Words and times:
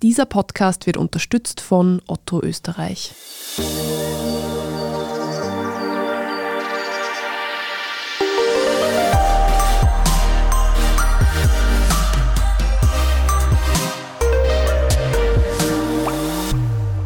Dieser 0.00 0.26
Podcast 0.26 0.86
wird 0.86 0.96
unterstützt 0.96 1.60
von 1.60 2.00
Otto 2.06 2.40
Österreich. 2.40 3.12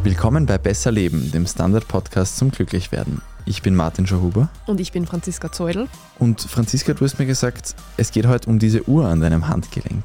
Willkommen 0.02 0.44
bei 0.44 0.58
Besser 0.58 0.92
Leben, 0.92 1.32
dem 1.32 1.46
Standard-Podcast 1.46 2.36
zum 2.36 2.50
Glücklichwerden. 2.50 3.22
Ich 3.46 3.62
bin 3.62 3.74
Martin 3.74 4.06
Schauhuber. 4.06 4.50
Und 4.66 4.80
ich 4.80 4.92
bin 4.92 5.06
Franziska 5.06 5.50
Zeudel. 5.50 5.88
Und 6.18 6.42
Franziska, 6.42 6.92
du 6.92 7.06
hast 7.06 7.18
mir 7.18 7.24
gesagt, 7.24 7.74
es 7.96 8.12
geht 8.12 8.26
heute 8.26 8.50
um 8.50 8.58
diese 8.58 8.86
Uhr 8.86 9.06
an 9.06 9.22
deinem 9.22 9.48
Handgelenk. 9.48 10.04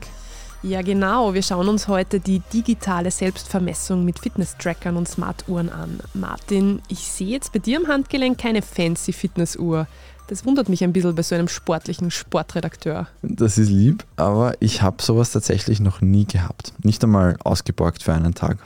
Ja, 0.63 0.81
genau. 0.81 1.33
Wir 1.33 1.43
schauen 1.43 1.69
uns 1.69 1.87
heute 1.87 2.19
die 2.19 2.41
digitale 2.51 3.11
Selbstvermessung 3.11 4.03
mit 4.03 4.19
Fitness-Trackern 4.19 4.97
und 4.97 5.07
Smartuhren 5.07 5.69
an. 5.69 5.99
Martin, 6.13 6.81
ich 6.87 6.99
sehe 6.99 7.27
jetzt 7.27 7.53
bei 7.53 7.59
dir 7.59 7.77
am 7.77 7.87
Handgelenk 7.87 8.39
keine 8.39 8.61
fancy 8.61 9.13
Fitnessuhr. 9.13 9.87
Das 10.27 10.45
wundert 10.45 10.67
mich 10.67 10.83
ein 10.83 10.91
bisschen 10.91 11.15
bei 11.15 11.21
so 11.21 11.35
einem 11.35 11.47
sportlichen 11.47 12.11
Sportredakteur. 12.11 13.07
Das 13.21 13.57
ist 13.57 13.69
lieb, 13.69 14.03
aber 14.17 14.55
ich 14.59 14.81
habe 14.81 15.01
sowas 15.01 15.31
tatsächlich 15.31 15.79
noch 15.79 16.01
nie 16.01 16.25
gehabt. 16.25 16.73
Nicht 16.83 17.03
einmal 17.03 17.37
ausgeborgt 17.43 18.03
für 18.03 18.13
einen 18.13 18.33
Tag. 18.33 18.57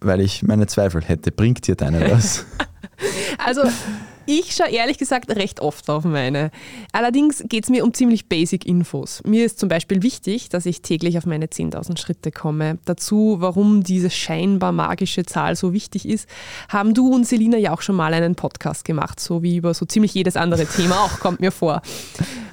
Weil 0.00 0.20
ich 0.20 0.42
meine 0.42 0.66
Zweifel 0.66 1.02
hätte. 1.02 1.30
Bringt 1.30 1.66
dir 1.66 1.74
deine 1.74 2.10
was? 2.10 2.46
also 3.44 3.62
ich 4.26 4.54
schaue 4.54 4.70
ehrlich 4.70 4.98
gesagt 4.98 5.30
recht 5.30 5.60
oft 5.60 5.88
auf 5.90 6.04
meine. 6.04 6.50
Allerdings 6.92 7.44
geht 7.48 7.64
es 7.64 7.70
mir 7.70 7.84
um 7.84 7.92
ziemlich 7.92 8.28
basic 8.28 8.66
Infos. 8.66 9.22
Mir 9.24 9.44
ist 9.44 9.58
zum 9.58 9.68
Beispiel 9.68 10.02
wichtig, 10.02 10.48
dass 10.48 10.66
ich 10.66 10.82
täglich 10.82 11.18
auf 11.18 11.26
meine 11.26 11.46
10.000 11.46 11.98
Schritte 11.98 12.30
komme. 12.30 12.78
Dazu, 12.84 13.36
warum 13.40 13.82
diese 13.82 14.10
scheinbar 14.10 14.72
magische 14.72 15.24
Zahl 15.24 15.56
so 15.56 15.72
wichtig 15.72 16.08
ist, 16.08 16.28
haben 16.68 16.94
du 16.94 17.08
und 17.14 17.26
Selina 17.26 17.56
ja 17.58 17.72
auch 17.72 17.82
schon 17.82 17.96
mal 17.96 18.14
einen 18.14 18.34
Podcast 18.34 18.84
gemacht, 18.84 19.20
so 19.20 19.42
wie 19.42 19.56
über 19.56 19.74
so 19.74 19.84
ziemlich 19.86 20.14
jedes 20.14 20.36
andere 20.36 20.66
Thema 20.66 21.00
auch, 21.00 21.20
kommt 21.20 21.40
mir 21.40 21.52
vor. 21.52 21.82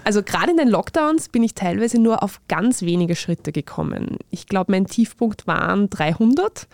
Also 0.03 0.23
gerade 0.23 0.51
in 0.51 0.57
den 0.57 0.67
Lockdowns 0.67 1.29
bin 1.29 1.43
ich 1.43 1.53
teilweise 1.53 1.99
nur 1.99 2.23
auf 2.23 2.41
ganz 2.47 2.81
wenige 2.81 3.15
Schritte 3.15 3.51
gekommen. 3.51 4.17
Ich 4.31 4.47
glaube, 4.47 4.71
mein 4.71 4.87
Tiefpunkt 4.87 5.45
waren 5.47 5.89
300. 5.89 6.67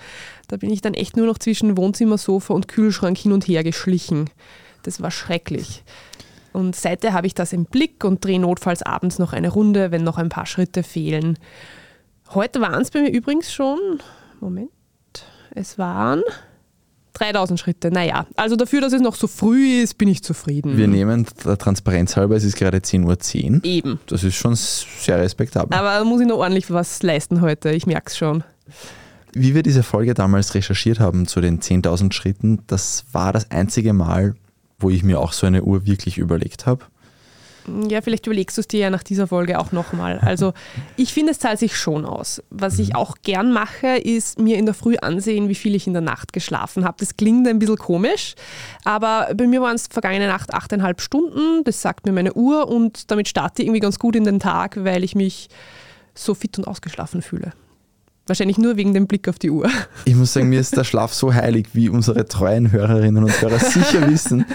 Da 0.47 0.57
bin 0.57 0.69
ich 0.69 0.81
dann 0.81 0.93
echt 0.93 1.17
nur 1.17 1.25
noch 1.25 1.37
zwischen 1.37 1.75
Wohnzimmersofa 1.75 2.53
und 2.53 2.67
Kühlschrank 2.67 3.17
hin 3.17 3.33
und 3.33 3.47
her 3.47 3.63
geschlichen. 3.63 4.29
Das 4.87 5.01
war 5.01 5.11
schrecklich. 5.11 5.83
Und 6.53 6.73
seither 6.73 7.11
habe 7.11 7.27
ich 7.27 7.33
das 7.33 7.51
im 7.51 7.65
Blick 7.65 8.05
und 8.05 8.23
drehe 8.23 8.39
notfalls 8.39 8.81
abends 8.83 9.19
noch 9.19 9.33
eine 9.33 9.49
Runde, 9.49 9.91
wenn 9.91 10.05
noch 10.05 10.17
ein 10.17 10.29
paar 10.29 10.45
Schritte 10.45 10.81
fehlen. 10.81 11.37
Heute 12.33 12.61
waren 12.61 12.81
es 12.81 12.91
bei 12.91 13.01
mir 13.01 13.11
übrigens 13.11 13.51
schon, 13.51 13.77
Moment, 14.39 14.71
es 15.53 15.77
waren 15.77 16.23
3000 17.15 17.59
Schritte. 17.59 17.91
Naja, 17.91 18.27
also 18.37 18.55
dafür, 18.55 18.79
dass 18.79 18.93
es 18.93 19.01
noch 19.01 19.15
so 19.15 19.27
früh 19.27 19.81
ist, 19.81 19.97
bin 19.97 20.07
ich 20.07 20.23
zufrieden. 20.23 20.77
Wir 20.77 20.87
nehmen 20.87 21.27
der 21.43 21.57
Transparenz 21.57 22.15
halber, 22.15 22.37
es 22.37 22.45
ist 22.45 22.55
gerade 22.55 22.77
10.10 22.77 23.55
Uhr. 23.55 23.65
Eben. 23.65 23.99
Das 24.07 24.23
ist 24.23 24.35
schon 24.35 24.55
sehr 24.55 25.19
respektabel. 25.19 25.77
Aber 25.77 25.99
da 25.99 26.03
muss 26.05 26.21
ich 26.21 26.27
noch 26.27 26.37
ordentlich 26.37 26.71
was 26.71 27.03
leisten 27.03 27.41
heute, 27.41 27.71
ich 27.71 27.87
merke 27.87 28.07
es 28.07 28.17
schon. 28.17 28.45
Wie 29.33 29.53
wir 29.53 29.63
diese 29.63 29.83
Folge 29.83 30.13
damals 30.13 30.55
recherchiert 30.55 31.01
haben 31.01 31.27
zu 31.27 31.41
den 31.41 31.59
10.000 31.59 32.13
Schritten, 32.13 32.59
das 32.67 33.03
war 33.11 33.33
das 33.33 33.51
einzige 33.51 33.91
Mal, 33.91 34.35
wo 34.79 34.89
ich 34.89 35.03
mir 35.03 35.19
auch 35.19 35.33
so 35.33 35.47
eine 35.47 35.63
Uhr 35.63 35.85
wirklich 35.85 36.17
überlegt 36.17 36.65
habe. 36.65 36.85
Ja, 37.89 38.01
vielleicht 38.01 38.25
überlegst 38.25 38.55
du 38.57 38.61
es 38.61 38.67
dir 38.67 38.79
ja 38.79 38.89
nach 38.89 39.03
dieser 39.03 39.27
Folge 39.27 39.59
auch 39.59 39.73
nochmal. 39.73 40.19
Also 40.19 40.53
ich 40.95 41.13
finde, 41.13 41.31
es 41.33 41.39
zahlt 41.39 41.59
sich 41.59 41.75
schon 41.75 42.05
aus. 42.05 42.41
Was 42.49 42.79
ich 42.79 42.89
mhm. 42.89 42.95
auch 42.95 43.15
gern 43.23 43.51
mache, 43.51 43.97
ist 43.97 44.39
mir 44.39 44.57
in 44.57 44.65
der 44.65 44.73
Früh 44.73 44.95
ansehen, 44.97 45.49
wie 45.49 45.55
viel 45.55 45.75
ich 45.75 45.85
in 45.85 45.93
der 45.93 46.01
Nacht 46.01 46.31
geschlafen 46.31 46.85
habe. 46.85 46.95
Das 46.99 47.17
klingt 47.17 47.47
ein 47.47 47.59
bisschen 47.59 47.77
komisch, 47.77 48.35
aber 48.85 49.33
bei 49.35 49.47
mir 49.47 49.61
waren 49.61 49.75
es 49.75 49.87
vergangene 49.87 50.27
Nacht 50.27 50.53
achteinhalb 50.53 51.01
Stunden. 51.01 51.63
Das 51.65 51.81
sagt 51.81 52.05
mir 52.05 52.13
meine 52.13 52.33
Uhr 52.33 52.69
und 52.69 53.11
damit 53.11 53.27
starte 53.27 53.61
ich 53.61 53.67
irgendwie 53.67 53.81
ganz 53.81 53.99
gut 53.99 54.15
in 54.15 54.23
den 54.23 54.39
Tag, 54.39 54.83
weil 54.83 55.03
ich 55.03 55.15
mich 55.15 55.49
so 56.15 56.33
fit 56.33 56.57
und 56.57 56.67
ausgeschlafen 56.67 57.21
fühle. 57.21 57.51
Wahrscheinlich 58.27 58.57
nur 58.57 58.77
wegen 58.77 58.93
dem 58.93 59.07
Blick 59.07 59.27
auf 59.27 59.39
die 59.39 59.49
Uhr. 59.49 59.69
Ich 60.05 60.15
muss 60.15 60.33
sagen, 60.33 60.49
mir 60.49 60.59
ist 60.59 60.75
der 60.77 60.83
Schlaf 60.83 61.13
so 61.13 61.33
heilig, 61.33 61.69
wie 61.73 61.89
unsere 61.89 62.25
treuen 62.25 62.71
Hörerinnen 62.71 63.23
und 63.23 63.41
Hörer 63.41 63.59
sicher 63.59 64.09
wissen. 64.09 64.45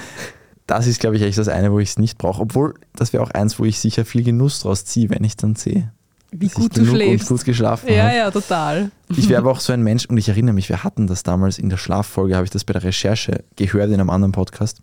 Das 0.67 0.87
ist, 0.87 1.01
glaube 1.01 1.17
ich, 1.17 1.23
echt 1.23 1.39
das 1.39 1.49
eine, 1.49 1.73
wo 1.73 1.79
ich 1.81 1.91
es 1.91 1.99
nicht 1.99 2.19
brauche. 2.19 2.41
Obwohl, 2.43 2.75
das 2.95 3.13
wäre 3.13 3.23
auch 3.23 3.31
eins, 3.31 3.59
wo 3.59 3.65
ich 3.65 3.79
sicher 3.79 4.05
viel 4.05 4.23
Genuss 4.23 4.61
draus 4.61 4.85
ziehe, 4.85 5.11
wenn 5.11 5.25
ich 5.25 5.37
dann 5.37 5.57
sehe. 5.57 5.93
Wie 6.31 6.49
gut 6.49 6.75
du 6.77 6.87
schläfst. 6.87 7.29
Gut 7.29 7.45
geschlafen 7.45 7.93
Ja, 7.93 8.05
habe. 8.05 8.17
ja, 8.17 8.31
total. 8.31 8.91
Ich 9.15 9.29
wäre 9.29 9.39
aber 9.41 9.51
auch 9.51 9.61
so 9.61 9.73
ein 9.75 9.83
Mensch, 9.83 10.07
und 10.07 10.17
ich 10.17 10.29
erinnere 10.31 10.55
mich, 10.55 10.69
wir 10.71 10.83
hatten 10.83 11.07
das 11.07 11.23
damals 11.25 11.59
in 11.59 11.69
der 11.69 11.77
Schlaffolge, 11.77 12.37
habe 12.37 12.45
ich 12.45 12.51
das 12.51 12.65
bei 12.65 12.73
der 12.73 12.85
Recherche 12.85 13.45
gehört 13.57 13.89
in 13.89 13.95
einem 13.95 14.09
anderen 14.09 14.33
Podcast 14.33 14.79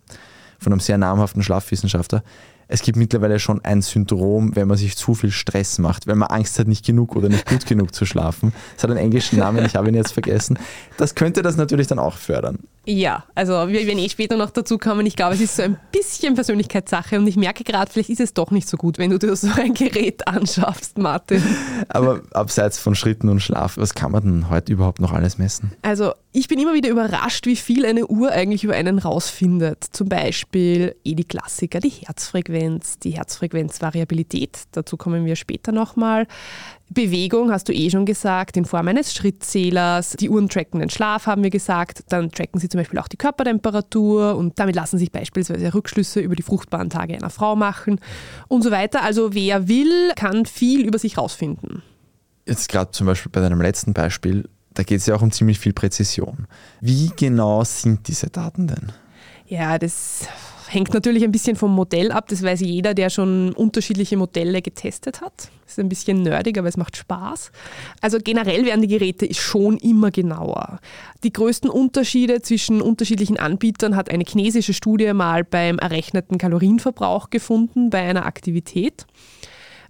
von 0.60 0.72
einem 0.72 0.80
sehr 0.80 0.98
namhaften 0.98 1.42
Schlafwissenschaftler 1.42 2.22
es 2.70 2.82
gibt 2.82 2.96
mittlerweile 2.96 3.40
schon 3.40 3.64
ein 3.64 3.82
Syndrom, 3.82 4.54
wenn 4.54 4.68
man 4.68 4.76
sich 4.76 4.96
zu 4.96 5.14
viel 5.14 5.32
Stress 5.32 5.78
macht, 5.78 6.06
wenn 6.06 6.18
man 6.18 6.28
Angst 6.28 6.58
hat, 6.58 6.68
nicht 6.68 6.86
genug 6.86 7.16
oder 7.16 7.28
nicht 7.28 7.46
gut 7.46 7.66
genug 7.66 7.92
zu 7.94 8.06
schlafen. 8.06 8.52
Es 8.76 8.84
hat 8.84 8.90
einen 8.90 9.00
englischen 9.00 9.40
Namen, 9.40 9.64
ich 9.64 9.74
habe 9.74 9.88
ihn 9.88 9.94
jetzt 9.94 10.12
vergessen. 10.12 10.56
Das 10.96 11.16
könnte 11.16 11.42
das 11.42 11.56
natürlich 11.56 11.88
dann 11.88 11.98
auch 11.98 12.16
fördern. 12.16 12.60
Ja, 12.86 13.24
also 13.34 13.52
wir 13.68 13.86
werden 13.86 13.98
eh 13.98 14.08
später 14.08 14.36
noch 14.36 14.50
dazu 14.50 14.78
kommen. 14.78 15.04
Ich 15.04 15.16
glaube, 15.16 15.34
es 15.34 15.40
ist 15.40 15.56
so 15.56 15.62
ein 15.62 15.78
bisschen 15.92 16.34
Persönlichkeitssache 16.34 17.18
und 17.18 17.26
ich 17.26 17.36
merke 17.36 17.62
gerade, 17.62 17.90
vielleicht 17.90 18.08
ist 18.08 18.20
es 18.20 18.34
doch 18.34 18.50
nicht 18.52 18.68
so 18.68 18.76
gut, 18.76 18.98
wenn 18.98 19.10
du 19.10 19.18
dir 19.18 19.34
so 19.36 19.48
ein 19.56 19.74
Gerät 19.74 20.26
anschaffst, 20.26 20.96
Martin. 20.96 21.42
Aber 21.88 22.22
abseits 22.32 22.78
von 22.78 22.94
Schritten 22.94 23.28
und 23.28 23.40
Schlaf, 23.40 23.76
was 23.76 23.94
kann 23.94 24.12
man 24.12 24.22
denn 24.22 24.50
heute 24.50 24.72
überhaupt 24.72 25.00
noch 25.00 25.12
alles 25.12 25.38
messen? 25.38 25.72
Also 25.82 26.12
ich 26.32 26.48
bin 26.48 26.58
immer 26.58 26.74
wieder 26.74 26.88
überrascht, 26.88 27.46
wie 27.46 27.56
viel 27.56 27.84
eine 27.84 28.06
Uhr 28.06 28.30
eigentlich 28.30 28.64
über 28.64 28.74
einen 28.74 28.98
rausfindet. 28.98 29.84
Zum 29.90 30.08
Beispiel 30.08 30.94
eh 31.04 31.14
die 31.14 31.24
Klassiker, 31.24 31.80
die 31.80 31.88
Herzfrequenz, 31.88 32.59
die 33.02 33.12
Herzfrequenzvariabilität, 33.12 34.64
dazu 34.72 34.96
kommen 34.96 35.24
wir 35.26 35.36
später 35.36 35.72
nochmal. 35.72 36.26
Bewegung 36.92 37.52
hast 37.52 37.68
du 37.68 37.72
eh 37.72 37.88
schon 37.88 38.04
gesagt, 38.04 38.56
in 38.56 38.64
Form 38.64 38.88
eines 38.88 39.14
Schrittzählers. 39.14 40.16
Die 40.18 40.28
Uhren 40.28 40.48
tracken 40.48 40.80
den 40.80 40.90
Schlaf, 40.90 41.26
haben 41.26 41.44
wir 41.44 41.50
gesagt. 41.50 42.02
Dann 42.08 42.32
tracken 42.32 42.60
sie 42.60 42.68
zum 42.68 42.80
Beispiel 42.80 42.98
auch 42.98 43.06
die 43.06 43.16
Körpertemperatur 43.16 44.36
und 44.36 44.58
damit 44.58 44.74
lassen 44.74 44.98
sich 44.98 45.12
beispielsweise 45.12 45.72
Rückschlüsse 45.72 46.18
über 46.18 46.34
die 46.34 46.42
fruchtbaren 46.42 46.90
Tage 46.90 47.14
einer 47.14 47.30
Frau 47.30 47.54
machen 47.54 48.00
und 48.48 48.62
so 48.62 48.72
weiter. 48.72 49.04
Also 49.04 49.34
wer 49.34 49.68
will, 49.68 50.10
kann 50.16 50.46
viel 50.46 50.84
über 50.84 50.98
sich 50.98 51.16
rausfinden. 51.16 51.82
Jetzt 52.46 52.68
gerade 52.68 52.90
zum 52.90 53.06
Beispiel 53.06 53.30
bei 53.30 53.40
deinem 53.40 53.60
letzten 53.60 53.92
Beispiel, 53.92 54.48
da 54.74 54.82
geht 54.82 54.98
es 54.98 55.06
ja 55.06 55.14
auch 55.14 55.22
um 55.22 55.30
ziemlich 55.30 55.60
viel 55.60 55.72
Präzision. 55.72 56.48
Wie 56.80 57.12
genau 57.14 57.62
sind 57.62 58.08
diese 58.08 58.30
Daten 58.30 58.66
denn? 58.66 58.90
Ja, 59.46 59.78
das 59.78 60.26
hängt 60.70 60.94
natürlich 60.94 61.24
ein 61.24 61.32
bisschen 61.32 61.56
vom 61.56 61.74
Modell 61.74 62.12
ab. 62.12 62.28
Das 62.28 62.42
weiß 62.42 62.60
jeder, 62.60 62.94
der 62.94 63.10
schon 63.10 63.52
unterschiedliche 63.52 64.16
Modelle 64.16 64.62
getestet 64.62 65.20
hat. 65.20 65.50
Das 65.64 65.72
ist 65.72 65.78
ein 65.78 65.88
bisschen 65.88 66.22
nerdig, 66.22 66.58
aber 66.58 66.68
es 66.68 66.76
macht 66.76 66.96
Spaß. 66.96 67.52
Also 68.00 68.18
generell 68.22 68.64
werden 68.64 68.82
die 68.82 68.88
Geräte 68.88 69.32
schon 69.34 69.76
immer 69.78 70.10
genauer. 70.10 70.80
Die 71.22 71.32
größten 71.32 71.70
Unterschiede 71.70 72.42
zwischen 72.42 72.80
unterschiedlichen 72.80 73.36
Anbietern 73.36 73.96
hat 73.96 74.10
eine 74.10 74.24
chinesische 74.26 74.72
Studie 74.72 75.12
mal 75.12 75.44
beim 75.44 75.78
errechneten 75.78 76.38
Kalorienverbrauch 76.38 77.30
gefunden 77.30 77.90
bei 77.90 78.00
einer 78.00 78.26
Aktivität. 78.26 79.06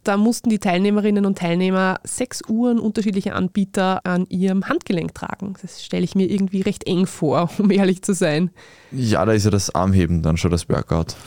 Da 0.05 0.17
mussten 0.17 0.49
die 0.49 0.59
Teilnehmerinnen 0.59 1.27
und 1.27 1.39
Teilnehmer 1.39 2.01
sechs 2.05 2.43
Uhren 2.49 2.79
unterschiedliche 2.79 3.35
Anbieter 3.35 4.05
an 4.07 4.27
ihrem 4.29 4.69
Handgelenk 4.69 5.15
tragen. 5.15 5.55
Das 5.61 5.85
stelle 5.85 6.05
ich 6.05 6.15
mir 6.15 6.31
irgendwie 6.31 6.63
recht 6.63 6.87
eng 6.87 7.07
vor, 7.07 7.51
um 7.59 7.71
ehrlich 7.71 8.03
zu 8.03 8.15
sein. 8.15 8.51
Ja, 8.93 9.25
da 9.25 9.33
ist 9.33 9.45
ja 9.45 9.51
das 9.51 9.75
Armheben 9.75 10.23
dann 10.23 10.37
schon 10.37 10.51
das 10.51 10.69
Workout. 10.69 11.17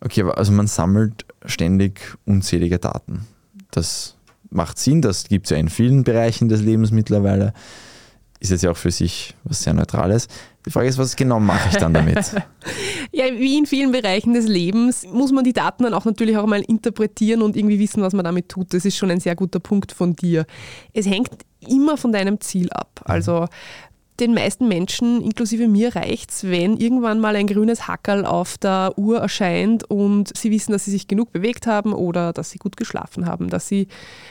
Okay, 0.00 0.22
aber 0.22 0.38
also 0.38 0.52
man 0.52 0.66
sammelt 0.66 1.24
ständig 1.46 2.00
unzählige 2.24 2.78
Daten. 2.78 3.26
Das 3.70 4.16
macht 4.50 4.78
Sinn, 4.78 5.02
das 5.02 5.24
gibt 5.24 5.46
es 5.46 5.50
ja 5.50 5.56
in 5.56 5.68
vielen 5.68 6.04
Bereichen 6.04 6.48
des 6.48 6.60
Lebens 6.60 6.90
mittlerweile. 6.90 7.52
Ist 8.38 8.50
jetzt 8.50 8.62
ja 8.62 8.70
auch 8.70 8.76
für 8.76 8.90
sich 8.90 9.34
was 9.44 9.62
sehr 9.62 9.72
Neutrales. 9.72 10.28
Die 10.66 10.72
Frage 10.72 10.88
ist, 10.88 10.98
was 10.98 11.14
genau 11.14 11.38
mache 11.38 11.68
ich 11.70 11.76
dann 11.76 11.94
damit? 11.94 12.16
ja, 13.12 13.26
wie 13.32 13.56
in 13.56 13.66
vielen 13.66 13.92
Bereichen 13.92 14.34
des 14.34 14.48
Lebens 14.48 15.06
muss 15.12 15.30
man 15.30 15.44
die 15.44 15.52
Daten 15.52 15.84
dann 15.84 15.94
auch 15.94 16.04
natürlich 16.04 16.36
auch 16.36 16.46
mal 16.46 16.60
interpretieren 16.60 17.42
und 17.42 17.56
irgendwie 17.56 17.78
wissen, 17.78 18.02
was 18.02 18.12
man 18.14 18.24
damit 18.24 18.48
tut. 18.48 18.74
Das 18.74 18.84
ist 18.84 18.96
schon 18.96 19.10
ein 19.12 19.20
sehr 19.20 19.36
guter 19.36 19.60
Punkt 19.60 19.92
von 19.92 20.16
dir. 20.16 20.44
Es 20.92 21.06
hängt 21.06 21.30
immer 21.60 21.96
von 21.96 22.10
deinem 22.12 22.40
Ziel 22.40 22.68
ab. 22.72 23.00
Also 23.04 23.46
den 24.20 24.34
meisten 24.34 24.68
Menschen, 24.68 25.20
inklusive 25.20 25.68
mir, 25.68 25.94
reicht 25.94 26.30
es, 26.30 26.44
wenn 26.44 26.76
irgendwann 26.76 27.20
mal 27.20 27.36
ein 27.36 27.46
grünes 27.46 27.86
Hackerl 27.86 28.24
auf 28.24 28.58
der 28.58 28.94
Uhr 28.96 29.18
erscheint 29.18 29.88
und 29.90 30.36
sie 30.36 30.50
wissen, 30.50 30.72
dass 30.72 30.84
sie 30.84 30.90
sich 30.90 31.08
genug 31.08 31.32
bewegt 31.32 31.66
haben 31.66 31.92
oder 31.92 32.32
dass 32.32 32.50
sie 32.50 32.58
gut 32.58 32.76
geschlafen 32.76 33.26
haben, 33.26 33.50
dass 33.50 33.68
sie 33.68 33.88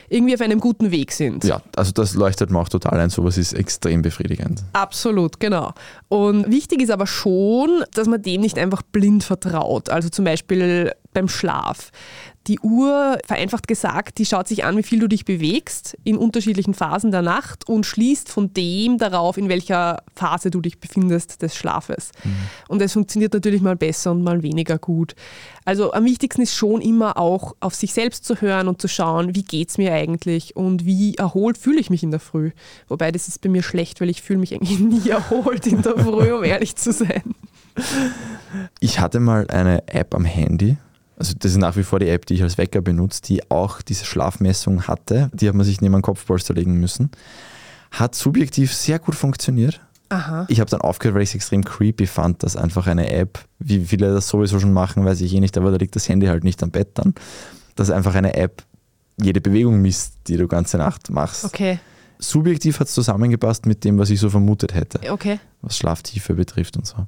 irgendwie 0.09 0.33
auf 0.33 0.41
einem 0.41 0.59
guten 0.59 0.91
Weg 0.91 1.11
sind. 1.11 1.43
Ja, 1.43 1.61
also 1.75 1.91
das 1.91 2.13
leuchtet 2.15 2.49
mir 2.49 2.59
auch 2.59 2.69
total 2.69 2.99
ein. 2.99 3.09
Sowas 3.09 3.37
ist 3.37 3.53
extrem 3.53 4.01
befriedigend. 4.01 4.63
Absolut, 4.73 5.39
genau. 5.39 5.73
Und 6.07 6.49
wichtig 6.51 6.81
ist 6.81 6.91
aber 6.91 7.07
schon, 7.07 7.83
dass 7.93 8.07
man 8.07 8.21
dem 8.21 8.41
nicht 8.41 8.57
einfach 8.57 8.81
blind 8.81 9.23
vertraut. 9.23 9.89
Also 9.89 10.09
zum 10.09 10.25
Beispiel 10.25 10.93
beim 11.13 11.29
Schlaf 11.29 11.91
Die 12.47 12.59
Uhr, 12.59 13.17
vereinfacht 13.25 13.67
gesagt, 13.67 14.19
die 14.19 14.25
schaut 14.25 14.47
sich 14.47 14.65
an, 14.65 14.77
wie 14.77 14.83
viel 14.83 14.99
du 14.99 15.07
dich 15.07 15.25
bewegst 15.25 15.97
in 16.03 16.15
unterschiedlichen 16.15 16.75
Phasen 16.75 17.11
der 17.11 17.23
Nacht 17.23 17.67
und 17.67 17.85
schließt 17.87 18.29
von 18.29 18.53
dem 18.53 18.99
darauf, 18.99 19.37
in 19.37 19.49
welcher 19.49 20.03
Phase 20.13 20.51
du 20.51 20.61
dich 20.61 20.79
befindest 20.79 21.41
des 21.41 21.55
Schlafes. 21.55 22.11
Mhm. 22.23 22.35
Und 22.67 22.81
es 22.83 22.93
funktioniert 22.93 23.33
natürlich 23.33 23.61
mal 23.61 23.75
besser 23.75 24.11
und 24.11 24.23
mal 24.23 24.43
weniger 24.43 24.77
gut. 24.77 25.15
Also 25.65 25.91
am 25.93 26.05
wichtigsten 26.05 26.43
ist 26.43 26.53
schon 26.53 26.81
immer 26.81 27.17
auch 27.17 27.55
auf 27.59 27.73
sich 27.73 27.93
selbst 27.93 28.25
zu 28.25 28.39
hören 28.41 28.67
und 28.67 28.79
zu 28.79 28.87
schauen, 28.87 29.33
wie 29.33 29.43
geht 29.43 29.69
es 29.69 29.79
mir 29.79 29.91
eigentlich 29.93 30.55
und 30.55 30.85
wie 30.85 31.15
erholt 31.15 31.57
fühle 31.57 31.79
ich 31.79 31.89
mich 31.89 32.03
in 32.03 32.11
der 32.11 32.19
Früh. 32.19 32.51
Wobei 32.87 33.11
das 33.11 33.27
ist 33.27 33.41
bei 33.41 33.49
mir 33.49 33.63
schlecht, 33.63 34.01
weil 34.01 34.09
ich 34.11 34.21
fühle 34.21 34.39
mich 34.39 34.53
eigentlich 34.53 34.79
nie 34.79 35.09
erholt 35.09 35.65
in 35.65 35.81
der 35.81 35.97
Früh, 35.97 36.31
um 36.31 36.43
ehrlich 36.43 36.75
zu 36.75 36.91
sein. 36.91 37.23
Ich 38.79 38.99
hatte 38.99 39.19
mal 39.19 39.47
eine 39.47 39.87
App 39.87 40.13
am 40.13 40.25
Handy, 40.25 40.77
also 41.17 41.33
das 41.37 41.51
ist 41.51 41.57
nach 41.57 41.75
wie 41.77 41.83
vor 41.83 41.99
die 41.99 42.09
App, 42.09 42.25
die 42.25 42.33
ich 42.33 42.43
als 42.43 42.57
Wecker 42.57 42.81
benutze, 42.81 43.21
die 43.21 43.49
auch 43.49 43.81
diese 43.81 44.05
Schlafmessung 44.05 44.83
hatte. 44.83 45.29
Die 45.33 45.47
hat 45.47 45.55
man 45.55 45.65
sich 45.65 45.81
neben 45.81 45.93
den 45.93 46.01
Kopfpolster 46.01 46.53
legen 46.53 46.75
müssen. 46.79 47.11
Hat 47.91 48.15
subjektiv 48.15 48.73
sehr 48.73 48.99
gut 48.99 49.15
funktioniert. 49.15 49.79
Aha. 50.09 50.45
Ich 50.49 50.59
habe 50.59 50.69
dann 50.69 50.81
aufgehört, 50.81 51.15
weil 51.15 51.23
ich 51.23 51.29
es 51.29 51.35
extrem 51.35 51.63
creepy 51.63 52.05
fand, 52.05 52.43
dass 52.43 52.55
einfach 52.55 52.87
eine 52.87 53.11
App, 53.11 53.39
wie 53.59 53.85
viele 53.85 54.13
das 54.13 54.27
sowieso 54.27 54.59
schon 54.59 54.73
machen, 54.73 55.05
weiß 55.05 55.21
ich 55.21 55.33
eh 55.33 55.39
nicht, 55.39 55.57
aber 55.57 55.71
da 55.71 55.77
liegt 55.77 55.95
das 55.95 56.07
Handy 56.07 56.27
halt 56.27 56.43
nicht 56.43 56.61
am 56.61 56.69
Bett 56.71 56.89
dann, 56.95 57.15
dass 57.75 57.89
einfach 57.89 58.13
eine 58.13 58.35
App 58.35 58.63
jede 59.19 59.41
Bewegung 59.41 59.81
misst, 59.81 60.15
die 60.27 60.37
du 60.37 60.47
ganze 60.47 60.77
Nacht 60.77 61.09
machst. 61.09 61.45
Okay. 61.45 61.79
Subjektiv 62.19 62.79
hat 62.79 62.87
es 62.87 62.93
zusammengepasst 62.93 63.65
mit 63.65 63.83
dem, 63.83 63.97
was 63.97 64.09
ich 64.09 64.19
so 64.19 64.29
vermutet 64.29 64.73
hätte. 64.73 64.99
Okay. 65.11 65.39
Was 65.61 65.77
Schlaftiefe 65.77 66.33
betrifft 66.33 66.77
und 66.77 66.85
so. 66.85 67.07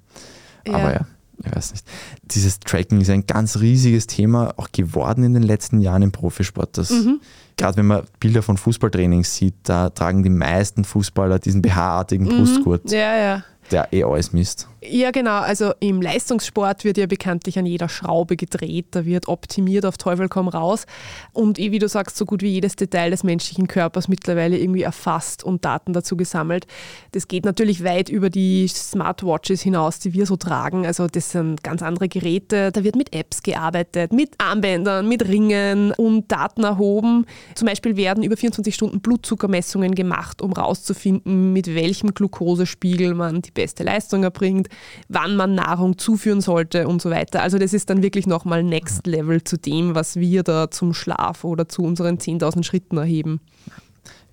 Ja. 0.66 0.74
Aber 0.74 0.94
ja 0.94 1.08
ich 1.44 1.56
weiß 1.56 1.72
nicht. 1.72 1.86
Dieses 2.24 2.60
Tracking 2.60 3.02
ist 3.02 3.10
ein 3.10 3.26
ganz 3.26 3.60
riesiges 3.60 4.08
Thema, 4.08 4.54
auch 4.58 4.70
geworden 4.72 5.24
in 5.24 5.34
den 5.34 5.44
letzten 5.44 5.80
Jahren 5.80 6.02
im 6.02 6.12
Profisport. 6.12 6.78
Das, 6.78 6.90
mhm. 6.90 7.20
Gerade 7.58 7.78
wenn 7.78 7.88
man 7.88 8.04
Bilder 8.20 8.42
von 8.42 8.58
Fußballtrainings 8.58 9.36
sieht, 9.36 9.56
da 9.64 9.90
tragen 9.90 10.24
die 10.24 10.30
meisten 10.30 10.84
Fußballer 10.84 11.40
diesen 11.40 11.62
BH-artigen 11.62 12.26
mhm. 12.26 12.38
Brustgurt. 12.38 12.92
Ja, 12.92 13.18
ja. 13.18 13.44
Der 13.72 13.92
eh 13.92 14.04
alles 14.04 14.34
misst. 14.34 14.68
Ja, 14.84 15.10
genau. 15.10 15.40
Also 15.40 15.74
im 15.80 16.04
Leistungssport 16.04 16.84
wird 16.84 17.00
ja 17.00 17.08
bekanntlich 17.08 17.58
an 17.58 17.66
jeder 17.66 17.90
Schraube 17.90 18.36
gedreht, 18.38 18.86
da 18.92 19.06
wird 19.06 19.28
optimiert 19.28 19.88
auf 19.88 19.98
Teufel 19.98 20.30
komm 20.30 20.48
raus 20.48 20.86
und 21.34 21.58
wie 21.58 21.80
du 21.80 21.88
sagst, 21.88 22.16
so 22.16 22.26
gut 22.26 22.44
wie 22.44 22.50
jedes 22.50 22.76
Detail 22.76 23.10
des 23.10 23.24
menschlichen 23.24 23.68
Körpers 23.68 24.08
mittlerweile 24.08 24.56
irgendwie 24.56 24.84
erfasst 24.84 25.44
und 25.44 25.66
Daten 25.66 25.94
dazu 25.94 26.16
gesammelt. 26.16 26.68
Das 27.14 27.28
geht 27.28 27.44
natürlich 27.44 27.84
weit 27.84 28.10
über 28.10 28.30
die 28.30 28.68
Smartwatches 28.68 29.62
hinaus, 29.62 29.98
die 29.98 30.14
wir 30.14 30.28
so 30.28 30.36
tragen. 30.36 30.86
Also 30.86 31.08
das 31.08 31.32
sind 31.32 31.64
ganz 31.64 31.82
andere 31.82 32.08
Geräte. 32.08 32.72
Da 32.72 32.84
wird 32.84 32.96
mit 32.96 33.16
Apps 33.16 33.42
gearbeitet, 33.42 34.14
mit 34.14 34.36
Armbändern, 34.38 35.10
mit 35.10 35.28
Ringen 35.28 35.92
und 35.94 36.32
Daten 36.32 36.64
erhoben. 36.64 37.26
Zum 37.56 37.68
Beispiel 37.68 37.98
werden 37.98 38.24
über 38.24 38.38
24 38.38 38.76
Stunden 38.76 39.02
Blutzuckermessungen 39.02 39.96
gemacht, 39.96 40.40
um 40.40 40.54
herauszufinden, 40.54 41.52
mit 41.52 41.74
welchem 41.74 42.14
Glukosespiegel 42.14 43.16
man 43.16 43.42
die 43.42 43.52
beste 43.52 43.84
Leistung 43.84 44.24
erbringt 44.24 44.68
wann 45.10 45.36
man 45.36 45.56
Nahrung 45.56 45.98
zuführen 45.98 46.42
sollte 46.42 46.88
und 46.88 47.02
so 47.02 47.10
weiter. 47.10 47.42
Also 47.42 47.58
das 47.58 47.74
ist 47.74 47.90
dann 47.90 48.04
wirklich 48.04 48.28
nochmal 48.28 48.64
Next 48.64 49.08
Level 49.08 49.44
zu 49.44 49.58
dem, 49.58 49.96
was 49.96 50.16
wir 50.18 50.44
da 50.44 50.72
zum 50.72 50.94
Schlaf 50.94 51.44
oder 51.44 51.68
zu 51.68 51.84
unseren 51.84 52.18
10.000 52.18 52.64
Schritten 52.64 52.98
erheben 52.98 53.40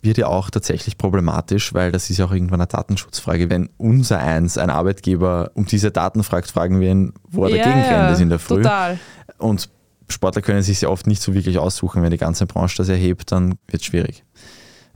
wird 0.04 0.18
ja 0.18 0.26
auch 0.26 0.50
tatsächlich 0.50 0.98
problematisch, 0.98 1.72
weil 1.72 1.90
das 1.90 2.10
ist 2.10 2.18
ja 2.18 2.26
auch 2.26 2.32
irgendwann 2.32 2.60
eine 2.60 2.66
Datenschutzfrage. 2.66 3.48
Wenn 3.50 3.70
unser 3.78 4.18
eins 4.18 4.58
ein 4.58 4.70
Arbeitgeber 4.70 5.50
um 5.54 5.64
diese 5.64 5.90
Daten 5.90 6.22
fragt, 6.22 6.50
fragen 6.50 6.80
wir 6.80 6.90
ihn, 6.90 7.14
wo 7.30 7.44
er 7.44 7.56
ja, 7.56 7.64
dagegen 7.64 7.80
ja, 7.80 8.10
ist 8.10 8.20
in 8.20 8.28
der 8.28 8.38
Früh. 8.38 8.62
Total. 8.62 8.98
Und 9.38 9.70
Sportler 10.08 10.42
können 10.42 10.62
sich 10.62 10.82
ja 10.82 10.90
oft 10.90 11.06
nicht 11.06 11.22
so 11.22 11.34
wirklich 11.34 11.58
aussuchen. 11.58 12.02
Wenn 12.02 12.10
die 12.10 12.18
ganze 12.18 12.46
Branche 12.46 12.76
das 12.76 12.88
erhebt, 12.88 13.32
dann 13.32 13.54
wird 13.68 13.80
es 13.80 13.84
schwierig. 13.84 14.24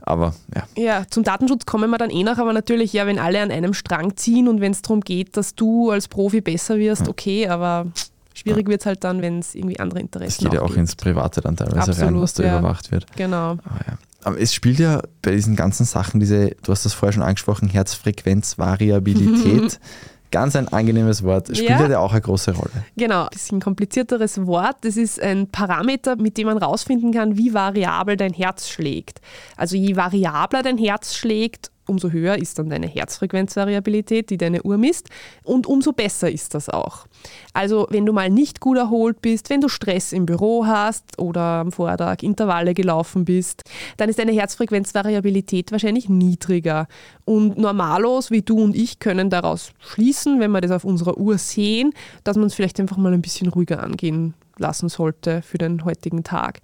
Aber 0.01 0.33
ja. 0.55 0.81
Ja, 0.81 1.03
zum 1.09 1.23
Datenschutz 1.23 1.65
kommen 1.65 1.89
wir 1.89 1.97
dann 1.97 2.09
eh 2.09 2.23
noch, 2.23 2.37
aber 2.37 2.53
natürlich, 2.53 2.93
ja, 2.93 3.05
wenn 3.05 3.19
alle 3.19 3.41
an 3.41 3.51
einem 3.51 3.73
Strang 3.73 4.15
ziehen 4.15 4.47
und 4.47 4.61
wenn 4.61 4.71
es 4.71 4.81
darum 4.81 5.01
geht, 5.01 5.37
dass 5.37 5.55
du 5.55 5.91
als 5.91 6.07
Profi 6.07 6.41
besser 6.41 6.77
wirst, 6.77 7.03
ja. 7.03 7.09
okay, 7.09 7.47
aber 7.47 7.87
schwierig 8.33 8.67
ja. 8.67 8.71
wird 8.71 8.81
es 8.81 8.85
halt 8.85 9.03
dann, 9.03 9.21
wenn 9.21 9.39
es 9.39 9.55
irgendwie 9.55 9.79
andere 9.79 9.99
Interessen 9.99 10.39
gibt. 10.39 10.39
Es 10.39 10.51
geht 10.51 10.53
ja 10.53 10.61
auch 10.61 10.67
gibt. 10.67 10.79
ins 10.79 10.95
Private 10.95 11.41
dann 11.41 11.57
teilweise 11.57 11.91
Absolut, 11.91 12.01
rein, 12.01 12.21
was 12.21 12.33
da 12.33 12.43
ja. 12.43 12.59
überwacht 12.59 12.91
wird. 12.91 13.05
Genau. 13.15 13.51
Aber, 13.51 13.61
ja. 13.87 13.97
aber 14.23 14.39
es 14.39 14.53
spielt 14.53 14.79
ja 14.79 15.01
bei 15.21 15.31
diesen 15.31 15.55
ganzen 15.55 15.85
Sachen 15.85 16.19
diese, 16.19 16.51
du 16.63 16.71
hast 16.71 16.85
das 16.85 16.93
vorher 16.93 17.13
schon 17.13 17.23
angesprochen, 17.23 17.67
Herzfrequenzvariabilität. 17.67 19.79
Ganz 20.31 20.55
ein 20.55 20.67
angenehmes 20.67 21.23
Wort. 21.23 21.47
Spielt 21.47 21.69
ja, 21.69 21.87
ja 21.87 21.99
auch 21.99 22.11
eine 22.11 22.21
große 22.21 22.51
Rolle. 22.53 22.85
Genau, 22.97 23.23
ein 23.23 23.29
bisschen 23.31 23.59
komplizierteres 23.59 24.45
Wort. 24.45 24.77
Das 24.81 24.95
ist 24.95 25.19
ein 25.21 25.47
Parameter, 25.47 26.15
mit 26.15 26.37
dem 26.37 26.47
man 26.47 26.59
herausfinden 26.59 27.11
kann, 27.11 27.37
wie 27.37 27.53
variabel 27.53 28.15
dein 28.15 28.33
Herz 28.33 28.69
schlägt. 28.69 29.21
Also 29.57 29.75
je 29.75 29.95
variabler 29.95 30.61
dein 30.61 30.77
Herz 30.77 31.15
schlägt, 31.15 31.71
umso 31.89 32.11
höher 32.11 32.37
ist 32.37 32.59
dann 32.59 32.69
deine 32.69 32.87
Herzfrequenzvariabilität, 32.87 34.29
die 34.29 34.37
deine 34.37 34.63
Uhr 34.63 34.77
misst 34.77 35.09
und 35.43 35.67
umso 35.67 35.91
besser 35.91 36.31
ist 36.31 36.53
das 36.53 36.69
auch. 36.69 37.07
Also 37.53 37.87
wenn 37.89 38.05
du 38.05 38.13
mal 38.13 38.29
nicht 38.29 38.59
gut 38.59 38.77
erholt 38.77 39.21
bist, 39.21 39.49
wenn 39.49 39.61
du 39.61 39.67
Stress 39.67 40.13
im 40.13 40.25
Büro 40.25 40.65
hast 40.65 41.19
oder 41.19 41.41
am 41.41 41.71
Vortag 41.71 42.21
Intervalle 42.21 42.73
gelaufen 42.73 43.25
bist, 43.25 43.63
dann 43.97 44.09
ist 44.09 44.19
deine 44.19 44.31
Herzfrequenzvariabilität 44.31 45.71
wahrscheinlich 45.71 46.07
niedriger. 46.07 46.87
Und 47.25 47.57
Normalos 47.57 48.31
wie 48.31 48.41
du 48.41 48.59
und 48.61 48.75
ich 48.75 48.99
können 48.99 49.29
daraus 49.29 49.71
schließen, 49.79 50.39
wenn 50.39 50.51
wir 50.51 50.61
das 50.61 50.71
auf 50.71 50.85
unserer 50.85 51.17
Uhr 51.17 51.37
sehen, 51.37 51.93
dass 52.23 52.37
man 52.37 52.45
es 52.45 52.53
vielleicht 52.53 52.79
einfach 52.79 52.97
mal 52.97 53.13
ein 53.13 53.21
bisschen 53.21 53.49
ruhiger 53.49 53.83
angehen 53.83 54.33
lassen 54.59 54.89
sollte 54.89 55.41
für 55.41 55.57
den 55.57 55.85
heutigen 55.85 56.23
Tag. 56.23 56.59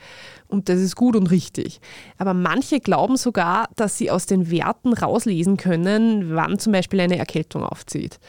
Und 0.48 0.70
das 0.70 0.80
ist 0.80 0.96
gut 0.96 1.16
und 1.16 1.32
richtig. 1.32 1.80
Aber 2.18 2.34
manche 2.34 2.80
glauben 2.80 3.18
sogar, 3.18 3.70
dass 3.76 3.98
sie 3.98 4.12
aus 4.12 4.26
den 4.26 4.52
Werten 4.52 4.94
rauslesen 4.94 5.58
können, 5.58 6.36
wann 6.36 6.60
zum 6.60 6.74
Beispiel 6.74 7.00
eine 7.00 7.18
Erkältung 7.18 7.64
aufzieht. 7.64 8.20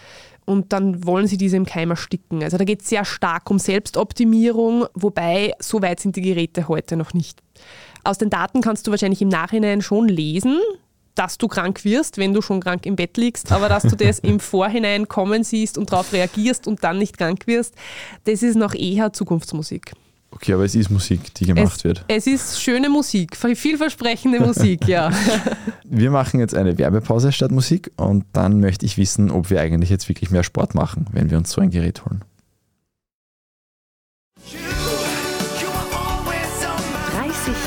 Und 0.46 0.72
dann 0.72 1.04
wollen 1.04 1.26
sie 1.26 1.36
diese 1.36 1.56
im 1.56 1.66
Keim 1.66 1.90
ersticken. 1.90 2.42
Also 2.42 2.56
da 2.56 2.64
geht 2.64 2.82
es 2.82 2.88
sehr 2.88 3.04
stark 3.04 3.50
um 3.50 3.58
Selbstoptimierung, 3.58 4.86
wobei 4.94 5.52
so 5.58 5.82
weit 5.82 5.98
sind 6.00 6.14
die 6.14 6.22
Geräte 6.22 6.68
heute 6.68 6.96
noch 6.96 7.12
nicht. 7.14 7.42
Aus 8.04 8.18
den 8.18 8.30
Daten 8.30 8.60
kannst 8.60 8.86
du 8.86 8.92
wahrscheinlich 8.92 9.20
im 9.20 9.28
Nachhinein 9.28 9.82
schon 9.82 10.06
lesen, 10.06 10.60
dass 11.16 11.38
du 11.38 11.48
krank 11.48 11.84
wirst, 11.84 12.18
wenn 12.18 12.32
du 12.32 12.42
schon 12.42 12.60
krank 12.60 12.86
im 12.86 12.94
Bett 12.94 13.16
liegst, 13.16 13.50
aber 13.50 13.68
dass 13.68 13.82
du 13.82 13.96
das 13.96 14.20
im 14.20 14.38
Vorhinein 14.40 15.08
kommen 15.08 15.42
siehst 15.42 15.76
und 15.78 15.90
darauf 15.90 16.12
reagierst 16.12 16.68
und 16.68 16.84
dann 16.84 16.98
nicht 16.98 17.18
krank 17.18 17.46
wirst, 17.46 17.74
das 18.24 18.42
ist 18.42 18.56
noch 18.56 18.74
eher 18.74 19.12
Zukunftsmusik. 19.12 19.92
Okay, 20.30 20.52
aber 20.52 20.64
es 20.64 20.74
ist 20.74 20.90
Musik, 20.90 21.32
die 21.34 21.46
gemacht 21.46 21.78
es, 21.78 21.84
wird. 21.84 22.04
Es 22.08 22.26
ist 22.26 22.60
schöne 22.60 22.90
Musik, 22.90 23.36
vielversprechende 23.36 24.40
Musik, 24.40 24.86
ja. 24.86 25.10
Wir 25.84 26.10
machen 26.10 26.40
jetzt 26.40 26.54
eine 26.54 26.76
Werbepause 26.76 27.32
statt 27.32 27.52
Musik 27.52 27.90
und 27.96 28.24
dann 28.32 28.60
möchte 28.60 28.84
ich 28.84 28.98
wissen, 28.98 29.30
ob 29.30 29.50
wir 29.50 29.60
eigentlich 29.60 29.88
jetzt 29.88 30.08
wirklich 30.08 30.30
mehr 30.30 30.42
Sport 30.42 30.74
machen, 30.74 31.06
wenn 31.12 31.30
wir 31.30 31.38
uns 31.38 31.50
so 31.50 31.60
ein 31.60 31.70
Gerät 31.70 32.04
holen. 32.04 32.22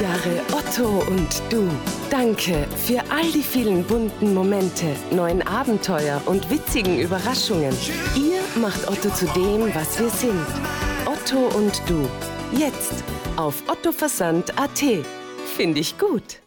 Jahre 0.01 0.41
Otto 0.53 1.03
und 1.11 1.41
du. 1.49 1.67
Danke 2.09 2.65
für 2.85 3.01
all 3.11 3.29
die 3.33 3.43
vielen 3.43 3.83
bunten 3.83 4.33
Momente, 4.33 4.95
neuen 5.11 5.41
Abenteuer 5.41 6.21
und 6.25 6.49
witzigen 6.49 6.99
Überraschungen. 6.99 7.75
Ihr 8.15 8.39
macht 8.61 8.87
Otto 8.87 9.09
zu 9.09 9.25
dem, 9.27 9.73
was 9.75 9.99
wir 9.99 10.09
sind. 10.09 10.45
Otto 11.05 11.47
und 11.57 11.81
du. 11.85 12.07
Jetzt 12.57 13.03
auf 13.35 13.61
ottoversand.at. 13.67 14.83
Finde 15.57 15.79
ich 15.81 15.97
gut. 15.97 16.41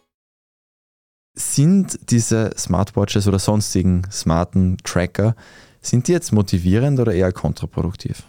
Sind 1.35 1.99
diese 2.09 2.51
Smartwatches 2.57 3.27
oder 3.27 3.37
sonstigen 3.37 4.01
smarten 4.11 4.77
Tracker, 4.83 5.35
sind 5.79 6.07
die 6.07 6.11
jetzt 6.13 6.31
motivierend 6.31 6.99
oder 6.99 7.13
eher 7.13 7.31
kontraproduktiv? 7.31 8.23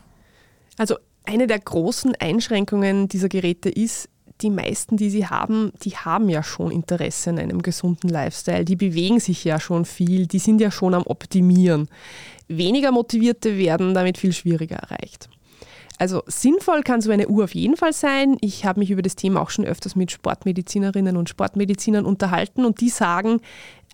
Also 0.76 0.96
eine 1.24 1.46
der 1.46 1.60
großen 1.60 2.14
Einschränkungen 2.16 3.08
dieser 3.08 3.30
Geräte 3.30 3.70
ist, 3.70 4.10
die 4.40 4.50
meisten, 4.50 4.96
die 4.96 5.10
sie 5.10 5.26
haben, 5.26 5.72
die 5.82 5.96
haben 5.96 6.28
ja 6.28 6.42
schon 6.42 6.70
Interesse 6.70 7.30
an 7.30 7.38
einem 7.38 7.62
gesunden 7.62 8.10
Lifestyle. 8.10 8.64
Die 8.64 8.76
bewegen 8.76 9.20
sich 9.20 9.44
ja 9.44 9.60
schon 9.60 9.84
viel, 9.84 10.26
die 10.26 10.38
sind 10.38 10.60
ja 10.60 10.70
schon 10.70 10.94
am 10.94 11.06
Optimieren. 11.06 11.88
Weniger 12.48 12.92
Motivierte 12.92 13.56
werden 13.56 13.94
damit 13.94 14.18
viel 14.18 14.32
schwieriger 14.32 14.76
erreicht. 14.76 15.28
Also 15.98 16.22
sinnvoll 16.26 16.82
kann 16.82 17.00
so 17.00 17.12
eine 17.12 17.28
Uhr 17.28 17.44
auf 17.44 17.54
jeden 17.54 17.76
Fall 17.76 17.92
sein. 17.92 18.36
Ich 18.40 18.64
habe 18.64 18.80
mich 18.80 18.90
über 18.90 19.02
das 19.02 19.14
Thema 19.14 19.40
auch 19.40 19.50
schon 19.50 19.64
öfters 19.64 19.94
mit 19.94 20.10
Sportmedizinerinnen 20.10 21.16
und 21.16 21.28
Sportmedizinern 21.28 22.04
unterhalten 22.04 22.64
und 22.64 22.80
die 22.80 22.88
sagen, 22.88 23.40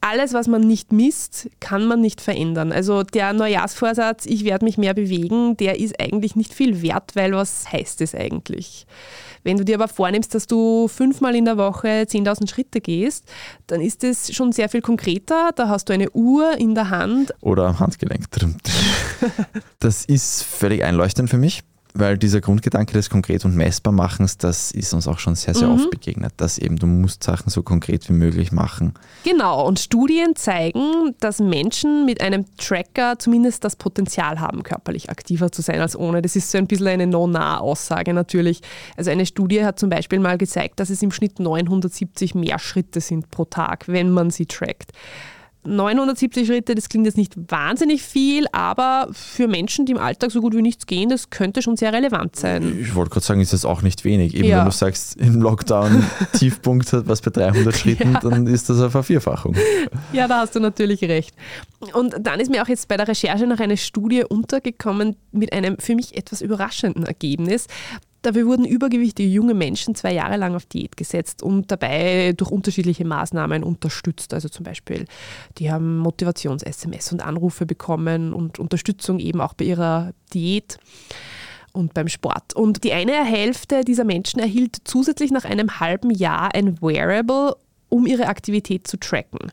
alles, 0.00 0.32
was 0.32 0.48
man 0.48 0.62
nicht 0.62 0.92
misst, 0.92 1.50
kann 1.60 1.86
man 1.86 2.00
nicht 2.00 2.22
verändern. 2.22 2.72
Also 2.72 3.02
der 3.02 3.34
Neujahrsvorsatz, 3.34 4.24
ich 4.24 4.44
werde 4.44 4.64
mich 4.64 4.78
mehr 4.78 4.94
bewegen, 4.94 5.58
der 5.58 5.78
ist 5.78 6.00
eigentlich 6.00 6.36
nicht 6.36 6.54
viel 6.54 6.80
wert, 6.80 7.14
weil 7.16 7.32
was 7.32 7.70
heißt 7.70 8.00
es 8.00 8.14
eigentlich? 8.14 8.86
Wenn 9.42 9.56
du 9.56 9.64
dir 9.64 9.76
aber 9.76 9.88
vornimmst, 9.88 10.34
dass 10.34 10.46
du 10.46 10.88
fünfmal 10.88 11.34
in 11.34 11.44
der 11.44 11.56
Woche 11.56 11.88
10.000 11.88 12.48
Schritte 12.48 12.80
gehst, 12.80 13.24
dann 13.66 13.80
ist 13.80 14.04
es 14.04 14.34
schon 14.34 14.52
sehr 14.52 14.68
viel 14.68 14.82
konkreter. 14.82 15.50
Da 15.54 15.68
hast 15.68 15.88
du 15.88 15.92
eine 15.92 16.10
Uhr 16.10 16.58
in 16.58 16.74
der 16.74 16.90
Hand. 16.90 17.32
Oder 17.40 17.66
am 17.66 17.80
Handgelenk. 17.80 18.26
Das 19.78 20.04
ist 20.04 20.42
völlig 20.42 20.84
einleuchtend 20.84 21.30
für 21.30 21.38
mich. 21.38 21.62
Weil 21.94 22.18
dieser 22.18 22.40
Grundgedanke 22.40 22.92
des 22.92 23.10
konkret 23.10 23.44
und 23.44 23.56
messbar 23.56 23.92
machens, 23.92 24.38
das 24.38 24.70
ist 24.70 24.92
uns 24.94 25.06
auch 25.08 25.18
schon 25.18 25.34
sehr, 25.34 25.54
sehr 25.54 25.68
Mhm. 25.68 25.74
oft 25.74 25.90
begegnet, 25.90 26.32
dass 26.36 26.58
eben 26.58 26.76
du 26.76 26.86
musst 26.86 27.24
Sachen 27.24 27.50
so 27.50 27.62
konkret 27.62 28.08
wie 28.08 28.12
möglich 28.12 28.52
machen. 28.52 28.94
Genau, 29.24 29.66
und 29.66 29.78
Studien 29.78 30.36
zeigen, 30.36 31.14
dass 31.20 31.40
Menschen 31.40 32.06
mit 32.06 32.20
einem 32.20 32.44
Tracker 32.56 33.18
zumindest 33.18 33.64
das 33.64 33.76
Potenzial 33.76 34.40
haben, 34.40 34.62
körperlich 34.62 35.10
aktiver 35.10 35.50
zu 35.52 35.62
sein 35.62 35.80
als 35.80 35.96
ohne. 35.96 36.22
Das 36.22 36.36
ist 36.36 36.50
so 36.50 36.58
ein 36.58 36.66
bisschen 36.66 36.88
eine 36.88 37.06
No-Nah-Aussage 37.06 38.14
natürlich. 38.14 38.60
Also 38.96 39.10
eine 39.10 39.26
Studie 39.26 39.64
hat 39.64 39.78
zum 39.78 39.90
Beispiel 39.90 40.18
mal 40.18 40.38
gezeigt, 40.38 40.80
dass 40.80 40.90
es 40.90 41.02
im 41.02 41.10
Schnitt 41.10 41.38
970 41.38 42.34
mehr 42.34 42.58
Schritte 42.58 43.00
sind 43.00 43.30
pro 43.30 43.44
Tag, 43.44 43.88
wenn 43.88 44.10
man 44.10 44.30
sie 44.30 44.46
trackt. 44.46 44.92
970 45.64 46.46
Schritte, 46.46 46.74
das 46.74 46.88
klingt 46.88 47.06
jetzt 47.06 47.18
nicht 47.18 47.34
wahnsinnig 47.50 48.02
viel, 48.02 48.46
aber 48.52 49.08
für 49.12 49.46
Menschen, 49.46 49.84
die 49.86 49.92
im 49.92 49.98
Alltag 49.98 50.30
so 50.30 50.40
gut 50.40 50.54
wie 50.54 50.62
nichts 50.62 50.86
gehen, 50.86 51.08
das 51.10 51.30
könnte 51.30 51.60
schon 51.62 51.76
sehr 51.76 51.92
relevant 51.92 52.34
sein. 52.36 52.78
Ich 52.80 52.94
wollte 52.94 53.10
gerade 53.10 53.26
sagen, 53.26 53.40
ist 53.40 53.52
das 53.52 53.64
auch 53.64 53.82
nicht 53.82 54.04
wenig. 54.04 54.34
Eben 54.34 54.48
Ja. 54.48 54.58
wenn 54.60 54.64
du 54.66 54.70
sagst, 54.70 55.16
im 55.16 55.40
Lockdown 55.40 56.04
Tiefpunkt 56.32 56.92
hat 56.92 57.08
was 57.08 57.20
bei 57.20 57.30
300 57.30 57.76
Schritten, 57.76 58.16
dann 58.22 58.46
ist 58.46 58.70
das 58.70 58.78
eine 58.78 58.90
Vervierfachung. 58.90 59.54
Ja, 60.12 60.26
da 60.28 60.40
hast 60.40 60.54
du 60.56 60.60
natürlich 60.60 61.02
recht. 61.02 61.34
Und 61.92 62.14
dann 62.20 62.40
ist 62.40 62.50
mir 62.50 62.62
auch 62.62 62.68
jetzt 62.68 62.88
bei 62.88 62.96
der 62.96 63.08
Recherche 63.08 63.46
noch 63.46 63.60
eine 63.60 63.76
Studie 63.76 64.24
untergekommen 64.24 65.16
mit 65.32 65.52
einem 65.52 65.78
für 65.78 65.94
mich 65.94 66.16
etwas 66.16 66.40
überraschenden 66.40 67.04
Ergebnis. 67.04 67.66
Dafür 68.22 68.46
wurden 68.46 68.66
übergewichtige 68.66 69.28
junge 69.28 69.54
Menschen 69.54 69.94
zwei 69.94 70.12
Jahre 70.12 70.36
lang 70.36 70.54
auf 70.54 70.66
Diät 70.66 70.96
gesetzt 70.96 71.42
und 71.42 71.70
dabei 71.70 72.34
durch 72.36 72.50
unterschiedliche 72.50 73.04
Maßnahmen 73.06 73.64
unterstützt. 73.64 74.34
Also 74.34 74.48
zum 74.48 74.64
Beispiel, 74.64 75.06
die 75.58 75.72
haben 75.72 75.98
Motivations-SMS 75.98 77.12
und 77.12 77.24
Anrufe 77.24 77.64
bekommen 77.64 78.34
und 78.34 78.58
Unterstützung 78.58 79.18
eben 79.20 79.40
auch 79.40 79.54
bei 79.54 79.64
ihrer 79.64 80.12
Diät 80.34 80.78
und 81.72 81.94
beim 81.94 82.08
Sport. 82.08 82.54
Und 82.54 82.84
die 82.84 82.92
eine 82.92 83.24
Hälfte 83.24 83.84
dieser 83.84 84.04
Menschen 84.04 84.38
erhielt 84.40 84.76
zusätzlich 84.84 85.30
nach 85.30 85.44
einem 85.44 85.80
halben 85.80 86.10
Jahr 86.10 86.54
ein 86.54 86.80
Wearable, 86.82 87.56
um 87.88 88.06
ihre 88.06 88.26
Aktivität 88.26 88.86
zu 88.86 88.98
tracken. 88.98 89.50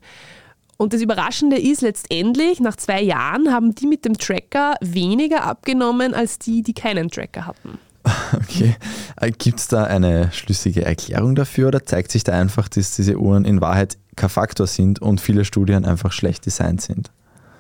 Und 0.77 0.93
das 0.93 1.01
Überraschende 1.01 1.57
ist 1.57 1.81
letztendlich, 1.81 2.59
nach 2.59 2.75
zwei 2.75 3.01
Jahren 3.01 3.51
haben 3.51 3.73
die 3.73 3.87
mit 3.87 4.05
dem 4.05 4.17
Tracker 4.17 4.75
weniger 4.79 5.43
abgenommen 5.43 6.13
als 6.13 6.37
die, 6.37 6.61
die 6.61 6.73
keinen 6.73 7.09
Tracker 7.09 7.47
hatten. 7.47 7.79
Okay. 8.35 8.75
Gibt 9.37 9.59
es 9.59 9.67
da 9.67 9.83
eine 9.83 10.31
schlüssige 10.31 10.85
Erklärung 10.85 11.35
dafür 11.35 11.69
oder 11.69 11.83
zeigt 11.83 12.11
sich 12.11 12.23
da 12.23 12.33
einfach, 12.33 12.67
dass 12.69 12.95
diese 12.95 13.17
Uhren 13.17 13.45
in 13.45 13.61
Wahrheit 13.61 13.97
kein 14.15 14.29
Faktor 14.29 14.67
sind 14.67 15.01
und 15.01 15.21
viele 15.21 15.45
Studien 15.45 15.85
einfach 15.85 16.11
schlecht 16.11 16.45
designt 16.45 16.81
sind? 16.81 17.11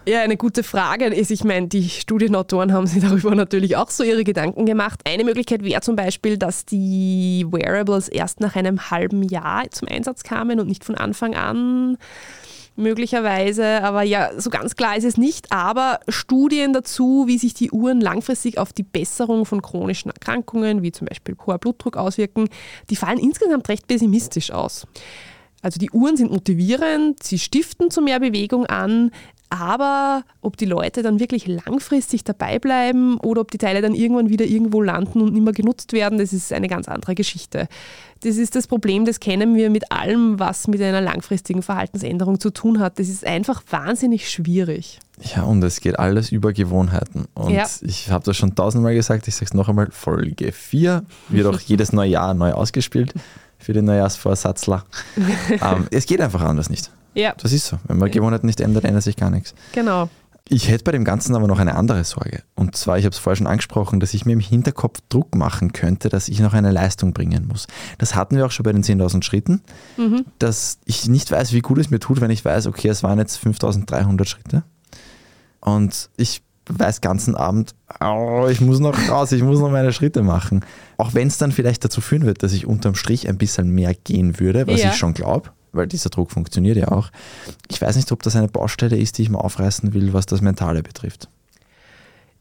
Ja, 0.07 0.21
eine 0.21 0.37
gute 0.37 0.63
Frage 0.63 1.07
ist, 1.07 1.31
ich 1.31 1.43
meine, 1.43 1.67
die 1.67 1.89
Studienautoren 1.89 2.71
haben 2.71 2.87
sich 2.87 3.01
darüber 3.07 3.35
natürlich 3.35 3.75
auch 3.75 3.89
so 3.89 4.03
ihre 4.03 4.23
Gedanken 4.23 4.65
gemacht. 4.65 5.01
Eine 5.03 5.25
Möglichkeit 5.25 5.63
wäre 5.63 5.81
zum 5.81 5.97
Beispiel, 5.97 6.37
dass 6.37 6.65
die 6.65 7.45
Wearables 7.49 8.07
erst 8.07 8.39
nach 8.39 8.55
einem 8.55 8.89
halben 8.89 9.23
Jahr 9.23 9.69
zum 9.69 9.89
Einsatz 9.89 10.23
kamen 10.23 10.61
und 10.61 10.67
nicht 10.67 10.85
von 10.85 10.95
Anfang 10.95 11.35
an. 11.35 11.97
Möglicherweise, 12.79 13.83
aber 13.83 14.03
ja, 14.03 14.39
so 14.39 14.51
ganz 14.51 14.75
klar 14.75 14.95
ist 14.95 15.03
es 15.03 15.17
nicht. 15.17 15.51
Aber 15.51 15.99
Studien 16.07 16.73
dazu, 16.73 17.25
wie 17.27 17.39
sich 17.39 17.55
die 17.55 17.71
Uhren 17.71 17.99
langfristig 17.99 18.59
auf 18.59 18.71
die 18.71 18.83
Besserung 18.83 19.45
von 19.45 19.63
chronischen 19.63 20.11
Erkrankungen, 20.11 20.83
wie 20.83 20.91
zum 20.91 21.07
Beispiel 21.07 21.35
hoher 21.45 21.57
Blutdruck, 21.57 21.97
auswirken, 21.97 22.49
die 22.91 22.95
fallen 22.95 23.17
insgesamt 23.17 23.67
recht 23.67 23.87
pessimistisch 23.87 24.51
aus. 24.51 24.85
Also 25.63 25.79
die 25.79 25.89
Uhren 25.89 26.17
sind 26.17 26.31
motivierend, 26.31 27.23
sie 27.23 27.39
stiften 27.39 27.89
zu 27.89 28.01
mehr 28.01 28.19
Bewegung 28.19 28.67
an, 28.67 29.11
aber 29.49 30.23
ob 30.41 30.57
die 30.57 30.65
Leute 30.65 31.03
dann 31.03 31.19
wirklich 31.19 31.47
langfristig 31.47 32.23
dabei 32.23 32.59
bleiben 32.59 33.17
oder 33.19 33.41
ob 33.41 33.51
die 33.51 33.57
Teile 33.57 33.81
dann 33.81 33.95
irgendwann 33.95 34.29
wieder 34.29 34.45
irgendwo 34.45 34.81
landen 34.81 35.21
und 35.21 35.33
nicht 35.33 35.43
mehr 35.43 35.53
genutzt 35.53 35.93
werden, 35.93 36.17
das 36.19 36.33
ist 36.33 36.51
eine 36.51 36.67
ganz 36.67 36.87
andere 36.87 37.15
Geschichte. 37.15 37.67
Das 38.21 38.37
ist 38.37 38.55
das 38.55 38.67
Problem, 38.67 39.05
das 39.05 39.19
kennen 39.19 39.55
wir 39.55 39.69
mit 39.69 39.91
allem, 39.91 40.39
was 40.39 40.67
mit 40.67 40.81
einer 40.81 41.01
langfristigen 41.01 41.61
Verhaltensänderung 41.61 42.39
zu 42.39 42.49
tun 42.49 42.79
hat. 42.79 42.99
Das 42.99 43.09
ist 43.09 43.25
einfach 43.25 43.61
wahnsinnig 43.69 44.29
schwierig. 44.29 44.99
Ja, 45.21 45.43
und 45.43 45.63
es 45.63 45.79
geht 45.79 45.97
alles 45.97 46.31
über 46.31 46.51
Gewohnheiten. 46.53 47.25
Und 47.33 47.51
Ja. 47.51 47.65
ich 47.81 48.09
habe 48.11 48.25
das 48.25 48.35
schon 48.37 48.55
tausendmal 48.55 48.95
gesagt, 48.95 49.27
ich 49.27 49.35
sage 49.35 49.45
es 49.45 49.53
noch 49.53 49.69
einmal, 49.69 49.89
Folge 49.91 50.51
4 50.51 51.03
wird 51.29 51.47
auch 51.47 51.59
jedes 51.65 51.93
neue 51.93 52.09
Jahr 52.09 52.33
neu 52.33 52.51
ausgespielt 52.51 53.13
für 53.59 53.73
den 53.73 53.85
Neujahrsvorsatzler. 53.85 54.85
ähm, 55.49 55.87
es 55.91 56.05
geht 56.05 56.21
einfach 56.21 56.41
anders 56.41 56.69
nicht. 56.69 56.91
Ja, 57.17 57.33
Das 57.41 57.51
ist 57.51 57.65
so. 57.67 57.77
Wenn 57.87 57.97
man 57.97 58.11
Gewohnheiten 58.11 58.45
nicht 58.47 58.61
ändert, 58.61 58.83
ändert 58.85 59.03
sich 59.03 59.15
gar 59.15 59.29
nichts. 59.29 59.53
genau. 59.73 60.09
Ich 60.49 60.69
hätte 60.69 60.85
bei 60.85 60.93
dem 60.93 61.03
Ganzen 61.03 61.35
aber 61.35 61.45
noch 61.45 61.59
eine 61.59 61.75
andere 61.75 62.05
Sorge. 62.05 62.41
Und 62.55 62.77
zwar, 62.77 62.97
ich 62.97 63.03
habe 63.03 63.11
es 63.11 63.17
vorher 63.19 63.35
schon 63.35 63.47
angesprochen, 63.47 63.99
dass 63.99 64.13
ich 64.13 64.25
mir 64.25 64.31
im 64.31 64.39
Hinterkopf 64.39 64.99
Druck 65.09 65.35
machen 65.35 65.73
könnte, 65.73 66.07
dass 66.07 66.29
ich 66.29 66.39
noch 66.39 66.53
eine 66.53 66.71
Leistung 66.71 67.11
bringen 67.11 67.49
muss. 67.49 67.67
Das 67.97 68.15
hatten 68.15 68.37
wir 68.37 68.45
auch 68.45 68.51
schon 68.51 68.63
bei 68.63 68.71
den 68.71 68.81
10.000 68.81 69.23
Schritten, 69.25 69.61
dass 70.39 70.77
ich 70.85 71.09
nicht 71.09 71.31
weiß, 71.31 71.51
wie 71.51 71.59
gut 71.59 71.79
es 71.79 71.89
mir 71.89 71.99
tut, 71.99 72.21
wenn 72.21 72.31
ich 72.31 72.45
weiß, 72.45 72.67
okay, 72.67 72.87
es 72.87 73.03
waren 73.03 73.19
jetzt 73.19 73.45
5.300 73.45 74.23
Schritte. 74.25 74.63
Und 75.59 76.09
ich 76.15 76.41
weiß 76.69 77.01
ganzen 77.01 77.35
Abend, 77.35 77.75
oh, 77.99 78.47
ich 78.49 78.61
muss 78.61 78.79
noch 78.79 78.97
raus, 79.09 79.33
ich 79.33 79.43
muss 79.43 79.59
noch 79.59 79.71
meine 79.71 79.91
Schritte 79.91 80.21
machen. 80.23 80.63
Auch 80.97 81.13
wenn 81.13 81.27
es 81.27 81.37
dann 81.37 81.51
vielleicht 81.51 81.83
dazu 81.83 81.99
führen 81.99 82.25
wird, 82.25 82.41
dass 82.43 82.53
ich 82.53 82.65
unterm 82.65 82.95
Strich 82.95 83.27
ein 83.27 83.37
bisschen 83.37 83.69
mehr 83.71 83.93
gehen 83.93 84.39
würde, 84.39 84.65
was 84.67 84.81
Ja. 84.81 84.91
ich 84.91 84.95
schon 84.95 85.13
glaube, 85.13 85.49
weil 85.71 85.87
dieser 85.87 86.09
Druck 86.09 86.31
funktioniert 86.31 86.77
ja 86.77 86.89
auch. 86.89 87.09
Ich 87.69 87.81
weiß 87.81 87.95
nicht, 87.95 88.11
ob 88.11 88.23
das 88.23 88.35
eine 88.35 88.47
Baustelle 88.47 88.97
ist, 88.97 89.17
die 89.17 89.23
ich 89.23 89.29
mal 89.29 89.39
aufreißen 89.39 89.93
will, 89.93 90.13
was 90.13 90.25
das 90.25 90.41
Mentale 90.41 90.83
betrifft. 90.83 91.29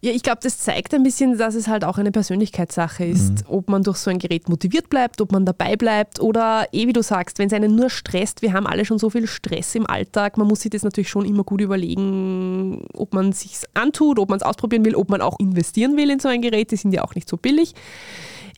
Ja, 0.02 0.12
ich 0.12 0.22
glaube, 0.22 0.38
das 0.42 0.58
zeigt 0.58 0.92
ein 0.94 1.02
bisschen, 1.02 1.38
dass 1.38 1.54
es 1.54 1.68
halt 1.68 1.82
auch 1.82 1.96
eine 1.96 2.12
Persönlichkeitssache 2.12 3.04
ist, 3.04 3.44
ob 3.48 3.70
man 3.70 3.82
durch 3.82 3.96
so 3.96 4.10
ein 4.10 4.18
Gerät 4.18 4.48
motiviert 4.48 4.90
bleibt, 4.90 5.22
ob 5.22 5.32
man 5.32 5.46
dabei 5.46 5.74
bleibt 5.74 6.20
oder 6.20 6.68
eh 6.70 6.86
wie 6.86 6.92
du 6.92 7.02
sagst, 7.02 7.38
wenn 7.38 7.46
es 7.46 7.54
einen 7.54 7.74
nur 7.74 7.88
stresst, 7.88 8.42
wir 8.42 8.52
haben 8.52 8.66
alle 8.66 8.84
schon 8.84 8.98
so 8.98 9.08
viel 9.08 9.26
Stress 9.26 9.74
im 9.74 9.86
Alltag, 9.86 10.36
man 10.36 10.46
muss 10.46 10.60
sich 10.60 10.70
das 10.70 10.82
natürlich 10.82 11.08
schon 11.08 11.24
immer 11.24 11.44
gut 11.44 11.62
überlegen, 11.62 12.86
ob 12.92 13.14
man 13.14 13.30
es 13.30 13.40
sich 13.40 13.56
antut, 13.72 14.18
ob 14.18 14.28
man 14.28 14.36
es 14.36 14.44
ausprobieren 14.44 14.84
will, 14.84 14.94
ob 14.94 15.08
man 15.08 15.22
auch 15.22 15.40
investieren 15.40 15.96
will 15.96 16.10
in 16.10 16.20
so 16.20 16.28
ein 16.28 16.42
Gerät, 16.42 16.70
die 16.70 16.76
sind 16.76 16.92
ja 16.92 17.02
auch 17.02 17.14
nicht 17.14 17.28
so 17.28 17.38
billig. 17.38 17.74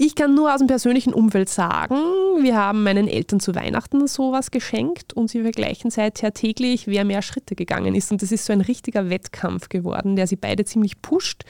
Ich 0.01 0.15
kann 0.15 0.37
nur 0.37 0.55
aus 0.55 0.59
dem 0.59 0.69
persönlichen 0.69 1.13
Umfeld 1.13 1.49
sagen, 1.49 1.97
wir 2.41 2.57
haben 2.57 2.85
meinen 2.85 3.09
Eltern 3.09 3.41
zu 3.41 3.57
Weihnachten 3.57 4.07
sowas 4.07 4.53
geschenkt 4.53 5.13
und 5.13 5.29
sie 5.29 5.43
vergleichen 5.43 5.91
seither 5.91 6.33
täglich, 6.33 6.87
wer 6.87 7.05
mehr 7.05 7.21
Schritte 7.21 7.57
gegangen 7.57 7.97
ist. 7.97 8.13
Und 8.13 8.23
das 8.23 8.31
ist 8.31 8.47
so 8.47 8.53
ein 8.53 8.61
richtiger 8.61 9.11
Wettkampf 9.11 9.69
geworden, 9.69 10.15
der 10.15 10.29
sie 10.29 10.37
beide 10.37 10.65
ziemlich 10.65 11.03
pusht. 11.03 11.43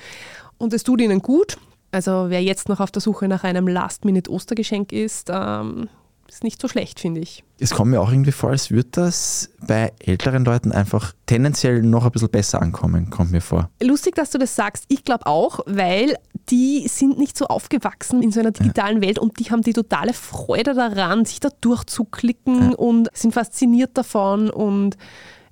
Und 0.57 0.73
es 0.73 0.83
tut 0.83 1.03
ihnen 1.03 1.21
gut. 1.21 1.59
Also 1.91 2.27
wer 2.29 2.43
jetzt 2.43 2.71
noch 2.71 2.81
auf 2.81 2.91
der 2.91 3.03
Suche 3.03 3.29
nach 3.29 3.45
einem 3.45 3.69
Last-Minute-Ostergeschenk 3.69 4.93
ist, 4.93 5.29
ähm, 5.31 5.91
ist 6.29 6.45
nicht 6.45 6.61
so 6.61 6.69
schlecht, 6.69 7.01
finde 7.01 7.21
ich. 7.21 7.43
Es 7.59 7.71
kommt 7.71 7.91
mir 7.91 8.01
auch 8.01 8.11
irgendwie 8.11 8.33
vor, 8.33 8.51
als 8.51 8.71
würde 8.71 8.89
das 8.93 9.51
bei 9.67 9.93
älteren 9.99 10.45
Leuten 10.45 10.73
einfach 10.73 11.13
tendenziell 11.27 11.83
noch 11.83 12.05
ein 12.05 12.13
bisschen 12.13 12.31
besser 12.31 12.63
ankommen, 12.63 13.11
kommt 13.11 13.33
mir 13.33 13.41
vor. 13.41 13.71
Lustig, 13.83 14.15
dass 14.15 14.31
du 14.31 14.39
das 14.39 14.55
sagst. 14.55 14.85
Ich 14.89 15.05
glaube 15.05 15.27
auch, 15.27 15.61
weil 15.67 16.17
die 16.51 16.87
sind 16.89 17.19
nicht 17.19 17.37
so 17.37 17.47
aufgewachsen 17.47 18.23
in 18.23 18.31
so 18.31 18.41
einer 18.41 18.53
digitalen 18.53 19.01
Welt 19.01 19.19
und 19.19 19.39
die 19.39 19.51
haben 19.51 19.63
die 19.63 19.73
totale 19.73 20.13
Freude 20.13 20.75
daran, 20.75 21.25
sich 21.25 21.41
da 21.41 21.49
durchzuklicken 21.61 22.75
und 22.75 23.09
sind 23.13 23.35
fasziniert 23.35 23.97
davon 23.99 24.51
und 24.51 24.97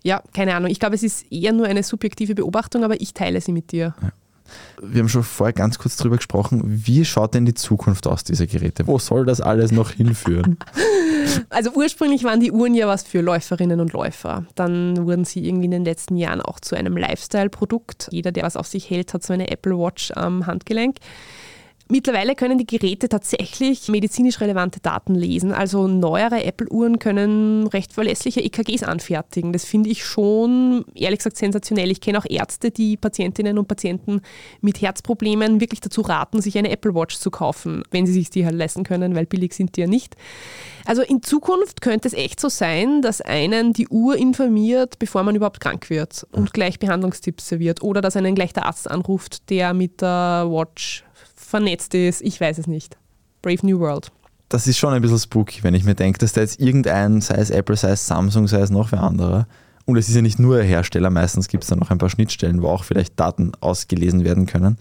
ja, 0.02 0.22
keine 0.32 0.54
Ahnung. 0.54 0.70
Ich 0.70 0.78
glaube, 0.78 0.94
es 0.94 1.02
ist 1.02 1.30
eher 1.32 1.52
nur 1.52 1.66
eine 1.66 1.82
subjektive 1.82 2.36
Beobachtung, 2.36 2.84
aber 2.84 3.00
ich 3.00 3.12
teile 3.12 3.40
sie 3.40 3.52
mit 3.52 3.72
dir. 3.72 3.94
Wir 4.82 5.00
haben 5.00 5.08
schon 5.08 5.22
vorher 5.22 5.52
ganz 5.52 5.78
kurz 5.78 5.96
drüber 5.96 6.16
gesprochen, 6.16 6.62
wie 6.64 7.04
schaut 7.04 7.34
denn 7.34 7.44
die 7.44 7.54
Zukunft 7.54 8.06
aus 8.06 8.24
dieser 8.24 8.46
Geräte? 8.46 8.86
Wo 8.86 8.98
soll 8.98 9.24
das 9.24 9.40
alles 9.40 9.72
noch 9.72 9.90
hinführen? 9.90 10.58
Also 11.50 11.72
ursprünglich 11.72 12.24
waren 12.24 12.40
die 12.40 12.52
Uhren 12.52 12.74
ja 12.74 12.86
was 12.86 13.02
für 13.02 13.20
Läuferinnen 13.20 13.80
und 13.80 13.92
Läufer. 13.92 14.44
Dann 14.54 15.06
wurden 15.06 15.24
sie 15.24 15.46
irgendwie 15.46 15.66
in 15.66 15.70
den 15.72 15.84
letzten 15.84 16.16
Jahren 16.16 16.40
auch 16.40 16.60
zu 16.60 16.76
einem 16.76 16.96
Lifestyle-Produkt. 16.96 18.08
Jeder, 18.10 18.32
der 18.32 18.44
was 18.44 18.56
auf 18.56 18.66
sich 18.66 18.88
hält, 18.88 19.12
hat 19.12 19.22
so 19.22 19.32
eine 19.32 19.50
Apple 19.50 19.76
Watch 19.76 20.12
am 20.12 20.46
Handgelenk. 20.46 20.96
Mittlerweile 21.88 22.34
können 22.34 22.58
die 22.58 22.66
Geräte 22.66 23.08
tatsächlich 23.08 23.88
medizinisch 23.88 24.40
relevante 24.40 24.80
Daten 24.80 25.14
lesen. 25.14 25.52
Also 25.52 25.86
neuere 25.86 26.42
Apple-Uhren 26.42 26.98
können 26.98 27.68
recht 27.68 27.92
verlässliche 27.92 28.40
EKGs 28.40 28.82
anfertigen. 28.82 29.52
Das 29.52 29.64
finde 29.64 29.90
ich 29.90 30.04
schon, 30.04 30.84
ehrlich 30.96 31.20
gesagt, 31.20 31.36
sensationell. 31.36 31.92
Ich 31.92 32.00
kenne 32.00 32.18
auch 32.18 32.26
Ärzte, 32.28 32.72
die 32.72 32.96
Patientinnen 32.96 33.56
und 33.56 33.68
Patienten 33.68 34.22
mit 34.60 34.82
Herzproblemen 34.82 35.60
wirklich 35.60 35.80
dazu 35.80 36.00
raten, 36.00 36.42
sich 36.42 36.58
eine 36.58 36.70
Apple 36.70 36.92
Watch 36.92 37.18
zu 37.18 37.30
kaufen, 37.30 37.84
wenn 37.92 38.04
sie 38.04 38.14
sich 38.14 38.30
die 38.30 38.44
halt 38.44 38.56
leisten 38.56 38.82
können, 38.82 39.14
weil 39.14 39.26
billig 39.26 39.54
sind 39.54 39.76
die 39.76 39.82
ja 39.82 39.86
nicht. 39.86 40.16
Also 40.86 41.02
in 41.02 41.22
Zukunft 41.22 41.82
könnte 41.82 42.08
es 42.08 42.14
echt 42.14 42.40
so 42.40 42.48
sein, 42.48 43.00
dass 43.00 43.20
einen 43.20 43.72
die 43.72 43.86
Uhr 43.86 44.16
informiert, 44.16 44.98
bevor 44.98 45.22
man 45.22 45.36
überhaupt 45.36 45.60
krank 45.60 45.88
wird 45.88 46.26
und 46.32 46.52
gleich 46.52 46.80
Behandlungstipps 46.80 47.46
serviert 47.46 47.80
oder 47.80 48.00
dass 48.00 48.16
einen 48.16 48.34
gleich 48.34 48.52
der 48.52 48.66
Arzt 48.66 48.90
anruft, 48.90 49.50
der 49.50 49.72
mit 49.72 50.00
der 50.00 50.46
Watch 50.48 51.05
vernetzt 51.46 51.94
ist. 51.94 52.22
Ich 52.22 52.40
weiß 52.40 52.58
es 52.58 52.66
nicht. 52.66 52.96
Brave 53.42 53.64
New 53.64 53.78
World. 53.78 54.10
Das 54.48 54.66
ist 54.66 54.78
schon 54.78 54.92
ein 54.92 55.02
bisschen 55.02 55.18
spooky, 55.18 55.62
wenn 55.62 55.74
ich 55.74 55.84
mir 55.84 55.94
denke, 55.94 56.18
dass 56.18 56.32
da 56.32 56.40
jetzt 56.40 56.60
irgendein, 56.60 57.20
sei 57.20 57.36
es 57.36 57.50
Apple, 57.50 57.76
sei 57.76 57.90
es 57.90 58.06
Samsung, 58.06 58.46
sei 58.46 58.60
es 58.60 58.70
noch 58.70 58.92
wer 58.92 59.02
anderer, 59.02 59.46
und 59.86 59.96
es 59.96 60.08
ist 60.08 60.16
ja 60.16 60.22
nicht 60.22 60.40
nur 60.40 60.58
ein 60.58 60.66
Hersteller, 60.66 61.10
meistens 61.10 61.46
gibt 61.46 61.62
es 61.62 61.70
da 61.70 61.76
noch 61.76 61.90
ein 61.90 61.98
paar 61.98 62.10
Schnittstellen, 62.10 62.60
wo 62.60 62.68
auch 62.68 62.82
vielleicht 62.82 63.18
Daten 63.18 63.52
ausgelesen 63.60 64.24
werden 64.24 64.46
können. 64.46 64.78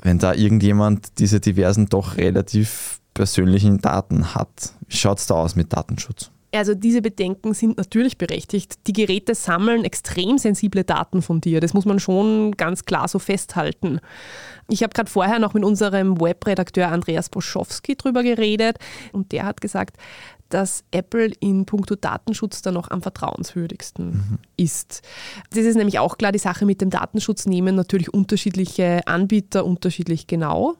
wenn 0.00 0.18
da 0.18 0.32
irgendjemand 0.32 1.18
diese 1.18 1.40
diversen, 1.40 1.86
doch 1.86 2.16
relativ 2.16 3.00
persönlichen 3.14 3.78
Daten 3.78 4.34
hat. 4.34 4.72
Wie 4.86 4.96
schaut 4.96 5.18
es 5.18 5.26
da 5.26 5.34
aus 5.34 5.56
mit 5.56 5.72
Datenschutz? 5.72 6.30
Also 6.50 6.74
diese 6.74 7.02
Bedenken 7.02 7.52
sind 7.52 7.76
natürlich 7.76 8.16
berechtigt. 8.16 8.86
Die 8.86 8.94
Geräte 8.94 9.34
sammeln 9.34 9.84
extrem 9.84 10.38
sensible 10.38 10.82
Daten 10.82 11.20
von 11.20 11.42
dir. 11.42 11.60
Das 11.60 11.74
muss 11.74 11.84
man 11.84 12.00
schon 12.00 12.52
ganz 12.52 12.86
klar 12.86 13.06
so 13.06 13.18
festhalten. 13.18 14.00
Ich 14.70 14.82
habe 14.82 14.94
gerade 14.94 15.10
vorher 15.10 15.38
noch 15.38 15.52
mit 15.52 15.64
unserem 15.64 16.20
Webredakteur 16.20 16.88
Andreas 16.88 17.28
Boschowski 17.28 17.96
drüber 17.96 18.22
geredet 18.22 18.78
und 19.12 19.32
der 19.32 19.44
hat 19.44 19.60
gesagt, 19.60 19.98
dass 20.48 20.84
Apple 20.90 21.32
in 21.40 21.66
puncto 21.66 21.94
Datenschutz 21.94 22.62
da 22.62 22.72
noch 22.72 22.90
am 22.90 23.02
vertrauenswürdigsten 23.02 24.06
mhm. 24.06 24.38
ist. 24.56 25.02
Das 25.50 25.64
ist 25.64 25.76
nämlich 25.76 25.98
auch 25.98 26.18
klar, 26.18 26.32
die 26.32 26.38
Sache 26.38 26.64
mit 26.64 26.80
dem 26.80 26.90
Datenschutz 26.90 27.46
nehmen 27.46 27.74
natürlich 27.74 28.12
unterschiedliche 28.12 29.06
Anbieter 29.06 29.64
unterschiedlich 29.64 30.26
genau. 30.26 30.76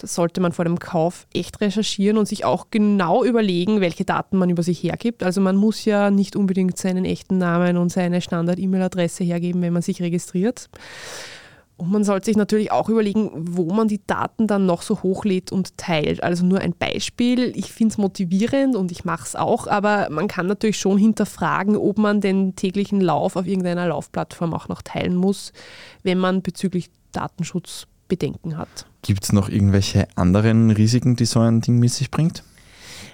Das 0.00 0.14
sollte 0.14 0.40
man 0.40 0.52
vor 0.52 0.64
dem 0.64 0.78
Kauf 0.78 1.26
echt 1.34 1.60
recherchieren 1.60 2.16
und 2.16 2.26
sich 2.26 2.44
auch 2.44 2.68
genau 2.70 3.24
überlegen, 3.24 3.80
welche 3.80 4.04
Daten 4.04 4.38
man 4.38 4.50
über 4.50 4.62
sich 4.62 4.82
hergibt. 4.82 5.22
Also 5.22 5.40
man 5.40 5.56
muss 5.56 5.84
ja 5.84 6.10
nicht 6.10 6.36
unbedingt 6.36 6.78
seinen 6.78 7.04
echten 7.04 7.38
Namen 7.38 7.76
und 7.76 7.90
seine 7.90 8.20
Standard-E-Mail-Adresse 8.20 9.24
hergeben, 9.24 9.62
wenn 9.62 9.72
man 9.72 9.82
sich 9.82 10.00
registriert. 10.00 10.68
Und 11.76 11.90
man 11.90 12.04
sollte 12.04 12.26
sich 12.26 12.36
natürlich 12.36 12.70
auch 12.70 12.88
überlegen, 12.88 13.30
wo 13.34 13.72
man 13.72 13.88
die 13.88 14.00
Daten 14.06 14.46
dann 14.46 14.66
noch 14.66 14.82
so 14.82 15.02
hochlädt 15.02 15.50
und 15.50 15.76
teilt. 15.78 16.22
Also 16.22 16.44
nur 16.44 16.60
ein 16.60 16.74
Beispiel. 16.78 17.56
Ich 17.56 17.72
finde 17.72 17.92
es 17.92 17.98
motivierend 17.98 18.76
und 18.76 18.92
ich 18.92 19.04
mache 19.04 19.24
es 19.24 19.34
auch, 19.34 19.66
aber 19.66 20.08
man 20.10 20.28
kann 20.28 20.46
natürlich 20.46 20.78
schon 20.78 20.98
hinterfragen, 20.98 21.76
ob 21.76 21.98
man 21.98 22.20
den 22.20 22.54
täglichen 22.54 23.00
Lauf 23.00 23.36
auf 23.36 23.46
irgendeiner 23.46 23.88
Laufplattform 23.88 24.54
auch 24.54 24.68
noch 24.68 24.82
teilen 24.82 25.16
muss, 25.16 25.52
wenn 26.02 26.18
man 26.18 26.42
bezüglich 26.42 26.90
Datenschutz 27.10 27.86
Bedenken 28.12 28.58
hat. 28.58 28.86
Gibt 29.00 29.24
es 29.24 29.32
noch 29.32 29.48
irgendwelche 29.48 30.06
anderen 30.16 30.70
Risiken, 30.70 31.16
die 31.16 31.24
so 31.24 31.40
ein 31.40 31.62
Ding 31.62 31.78
mit 31.78 31.92
sich 31.92 32.10
bringt? 32.10 32.44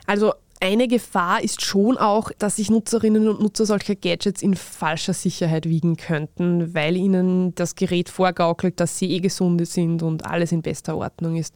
Also 0.07 0.33
eine 0.61 0.89
Gefahr 0.89 1.43
ist 1.43 1.63
schon 1.63 1.97
auch, 1.97 2.31
dass 2.39 2.57
sich 2.57 2.71
Nutzerinnen 2.71 3.29
und 3.29 3.41
Nutzer 3.41 3.67
solcher 3.67 3.95
Gadgets 3.95 4.43
in 4.43 4.55
falscher 4.55 5.13
Sicherheit 5.13 5.69
wiegen 5.69 5.97
könnten, 5.97 6.75
weil 6.75 6.97
ihnen 6.97 7.55
das 7.55 7.75
Gerät 7.75 8.09
vorgaukelt, 8.09 8.81
dass 8.81 8.99
sie 8.99 9.13
eh 9.13 9.21
gesunde 9.21 9.67
sind 9.67 10.03
und 10.03 10.27
alles 10.27 10.53
in 10.53 10.63
bester 10.63 10.97
Ordnung 10.97 11.37
ist. 11.37 11.55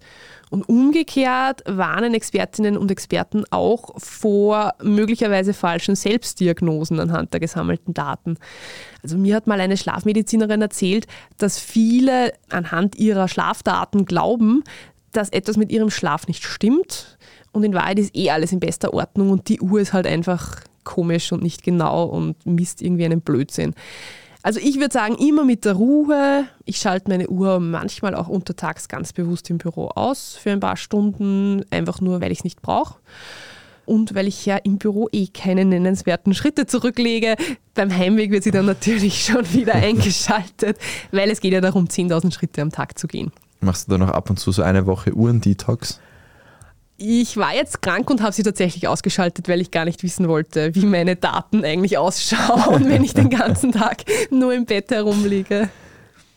Und 0.50 0.68
umgekehrt 0.68 1.62
warnen 1.66 2.14
Expertinnen 2.14 2.76
und 2.76 2.90
Experten 2.90 3.44
auch 3.50 3.98
vor 3.98 4.74
möglicherweise 4.82 5.54
falschen 5.54 5.96
Selbstdiagnosen 5.96 7.00
anhand 7.00 7.32
der 7.32 7.40
gesammelten 7.40 7.94
Daten. 7.94 8.36
Also 9.02 9.18
mir 9.18 9.34
hat 9.34 9.46
mal 9.46 9.60
eine 9.60 9.76
Schlafmedizinerin 9.76 10.62
erzählt, 10.62 11.06
dass 11.38 11.58
viele 11.58 12.34
anhand 12.50 12.96
ihrer 12.96 13.28
Schlafdaten 13.28 14.04
glauben, 14.04 14.62
dass 15.10 15.28
etwas 15.28 15.56
mit 15.56 15.70
ihrem 15.70 15.90
Schlaf 15.90 16.26
nicht 16.26 16.44
stimmt 16.44 17.18
und 17.52 17.64
in 17.64 17.74
Wahrheit 17.74 17.98
ist 17.98 18.16
eh 18.16 18.30
alles 18.30 18.52
in 18.52 18.60
bester 18.60 18.92
Ordnung 18.94 19.30
und 19.30 19.48
die 19.48 19.60
Uhr 19.60 19.80
ist 19.80 19.92
halt 19.92 20.06
einfach 20.06 20.60
komisch 20.84 21.32
und 21.32 21.42
nicht 21.42 21.62
genau 21.62 22.04
und 22.04 22.44
misst 22.44 22.82
irgendwie 22.82 23.04
einen 23.04 23.20
Blödsinn. 23.20 23.74
Also 24.42 24.58
ich 24.60 24.80
würde 24.80 24.92
sagen, 24.92 25.14
immer 25.16 25.44
mit 25.44 25.64
der 25.64 25.74
Ruhe. 25.74 26.46
Ich 26.64 26.78
schalte 26.78 27.08
meine 27.08 27.28
Uhr 27.28 27.60
manchmal 27.60 28.14
auch 28.14 28.26
untertags 28.28 28.88
ganz 28.88 29.12
bewusst 29.12 29.48
im 29.50 29.58
Büro 29.58 29.88
aus 29.94 30.34
für 30.34 30.50
ein 30.50 30.58
paar 30.58 30.76
Stunden, 30.76 31.64
einfach 31.70 32.00
nur, 32.00 32.20
weil 32.20 32.32
ich 32.32 32.38
es 32.38 32.44
nicht 32.44 32.60
brauche. 32.60 32.98
Und 33.84 34.14
weil 34.14 34.26
ich 34.26 34.44
ja 34.46 34.56
im 34.56 34.78
Büro 34.78 35.08
eh 35.12 35.28
keine 35.28 35.64
nennenswerten 35.64 36.34
Schritte 36.34 36.66
zurücklege. 36.66 37.36
Beim 37.74 37.96
Heimweg 37.96 38.30
wird 38.30 38.44
sie 38.44 38.50
dann 38.50 38.66
natürlich 38.66 39.24
schon 39.24 39.52
wieder 39.52 39.74
eingeschaltet, 39.76 40.76
weil 41.12 41.30
es 41.30 41.40
geht 41.40 41.52
ja 41.52 41.60
darum, 41.60 41.86
10.000 41.86 42.32
Schritte 42.32 42.62
am 42.62 42.70
Tag 42.70 42.98
zu 42.98 43.06
gehen. 43.06 43.32
Machst 43.60 43.86
du 43.86 43.92
da 43.92 43.98
noch 43.98 44.10
ab 44.10 44.28
und 44.28 44.38
zu 44.40 44.50
so 44.50 44.62
eine 44.62 44.86
Woche 44.86 45.14
Uhrendetox? 45.14 46.00
Ich 47.04 47.36
war 47.36 47.52
jetzt 47.52 47.82
krank 47.82 48.08
und 48.10 48.22
habe 48.22 48.32
sie 48.32 48.44
tatsächlich 48.44 48.86
ausgeschaltet, 48.86 49.48
weil 49.48 49.60
ich 49.60 49.72
gar 49.72 49.84
nicht 49.84 50.04
wissen 50.04 50.28
wollte, 50.28 50.72
wie 50.76 50.86
meine 50.86 51.16
Daten 51.16 51.64
eigentlich 51.64 51.98
ausschauen, 51.98 52.88
wenn 52.88 53.02
ich 53.02 53.12
den 53.12 53.28
ganzen 53.28 53.72
Tag 53.72 54.04
nur 54.30 54.54
im 54.54 54.66
Bett 54.66 54.90
herumliege. 54.92 55.68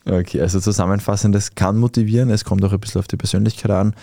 Okay, 0.09 0.41
also 0.41 0.59
zusammenfassend, 0.59 1.35
es 1.35 1.53
kann 1.53 1.77
motivieren, 1.77 2.31
es 2.31 2.45
kommt 2.45 2.63
auch 2.65 2.73
ein 2.73 2.79
bisschen 2.79 2.99
auf 2.99 3.07
die 3.07 3.17
Persönlichkeit 3.17 3.69
an. 3.69 3.95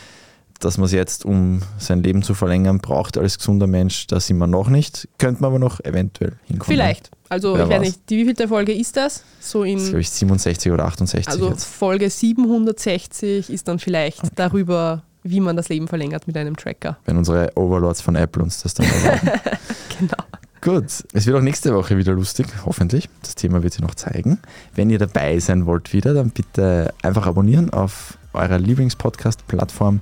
Dass 0.61 0.79
man 0.79 0.87
es 0.87 0.93
jetzt, 0.93 1.25
um 1.25 1.63
sein 1.79 2.05
Leben 2.05 2.23
zu 2.23 2.35
verlängern, 2.35 2.79
braucht 2.79 3.19
als 3.19 3.39
gesunder 3.39 3.67
Mensch, 3.67 4.07
da 4.07 4.21
sind 4.21 4.39
wir 4.39 4.47
noch 4.47 4.69
nicht. 4.69 5.09
Könnte 5.19 5.43
man 5.43 5.51
aber 5.51 5.59
noch 5.59 5.81
eventuell 5.81 6.35
hinkommen. 6.45 6.77
Vielleicht. 6.77 7.11
Also 7.29 7.57
Wer 7.57 7.65
ich 7.65 7.71
weiß 7.71 7.81
nicht, 7.81 8.01
die 8.09 8.19
wievielte 8.19 8.47
Folge 8.47 8.73
ist 8.73 8.97
das? 8.97 9.25
So 9.41 9.65
in, 9.65 9.75
das 9.75 9.85
ist, 9.85 9.89
glaube 9.89 10.03
ich, 10.03 10.11
67 10.11 10.71
oder 10.71 10.85
68 10.85 11.29
Also 11.29 11.49
jetzt. 11.49 11.65
Folge 11.65 12.09
760 12.09 13.51
ist 13.51 13.67
dann 13.67 13.81
vielleicht 13.81 14.21
okay. 14.21 14.33
darüber 14.37 15.03
wie 15.23 15.41
man 15.41 15.57
das 15.57 15.69
Leben 15.69 15.89
verlängert 15.89 16.27
mit 16.27 16.37
einem 16.37 16.57
Tracker. 16.57 16.99
Wenn 17.05 17.17
unsere 17.17 17.53
Overlords 17.57 18.01
von 18.01 18.17
Apple 18.17 18.43
uns 18.43 18.63
das 18.63 18.75
dann 18.75 18.87
erwarten. 18.87 19.31
genau. 19.99 20.23
Gut, 20.61 21.05
es 21.13 21.27
wird 21.27 21.37
auch 21.37 21.43
nächste 21.43 21.75
Woche 21.75 21.97
wieder 21.97 22.13
lustig, 22.13 22.47
hoffentlich. 22.65 23.09
Das 23.23 23.35
Thema 23.35 23.65
wird 23.65 23.73
sich 23.73 23.83
noch 23.83 23.97
zeigen. 23.97 24.39
Wenn 24.75 24.91
ihr 24.91 24.99
dabei 24.99 25.41
sein 25.41 25.67
wollt 25.67 25.93
wieder, 25.93 26.15
dann 26.15 26.31
bitte 26.31 26.95
einfach 27.03 27.27
abonnieren 27.27 27.71
auf 27.71 28.17
eurer 28.33 28.59
Lieblingspodcast-Plattform. 28.59 30.01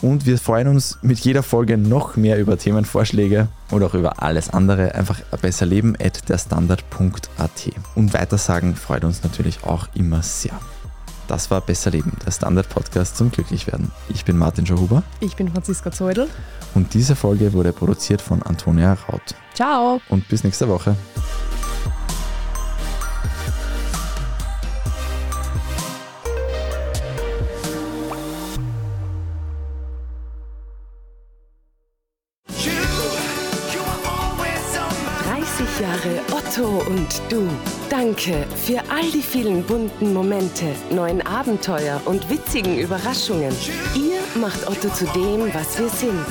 Und 0.00 0.26
wir 0.26 0.38
freuen 0.38 0.68
uns 0.68 0.98
mit 1.02 1.18
jeder 1.18 1.42
Folge 1.42 1.76
noch 1.76 2.16
mehr 2.16 2.38
über 2.38 2.56
Themenvorschläge 2.56 3.48
oder 3.70 3.86
auch 3.86 3.94
über 3.94 4.22
alles 4.22 4.48
andere. 4.48 4.94
Einfach 4.94 5.20
besser 5.42 5.66
leben 5.66 5.94
at 6.00 6.28
derstandard.at. 6.28 7.70
Und 7.94 8.14
weitersagen 8.14 8.76
freut 8.76 9.04
uns 9.04 9.22
natürlich 9.24 9.64
auch 9.64 9.88
immer 9.94 10.22
sehr. 10.22 10.58
Das 11.28 11.50
war 11.50 11.60
Besser 11.60 11.90
Leben, 11.90 12.12
der 12.24 12.32
Standard-Podcast 12.32 13.16
zum 13.18 13.30
Glücklichwerden. 13.30 13.92
Ich 14.08 14.24
bin 14.24 14.38
Martin 14.38 14.66
Schauhuber. 14.66 15.02
Ich 15.20 15.36
bin 15.36 15.52
Franziska 15.52 15.92
Zeudel. 15.92 16.26
Und 16.74 16.94
diese 16.94 17.14
Folge 17.14 17.52
wurde 17.52 17.72
produziert 17.72 18.22
von 18.22 18.42
Antonia 18.42 18.94
Raut. 18.94 19.34
Ciao. 19.54 20.00
Und 20.08 20.26
bis 20.28 20.42
nächste 20.42 20.68
Woche. 20.68 20.96
Jahre 35.80 36.20
Otto 36.32 36.82
und 36.90 37.22
du. 37.28 37.48
Danke 38.08 38.46
für 38.56 38.80
all 38.90 39.10
die 39.10 39.20
vielen 39.20 39.62
bunten 39.64 40.14
Momente, 40.14 40.64
neuen 40.90 41.20
Abenteuer 41.26 42.00
und 42.06 42.30
witzigen 42.30 42.78
Überraschungen. 42.78 43.54
Ihr 43.94 44.40
macht 44.40 44.66
Otto 44.66 44.88
zu 44.88 45.04
dem, 45.08 45.52
was 45.52 45.78
wir 45.78 45.90
sind. 45.90 46.24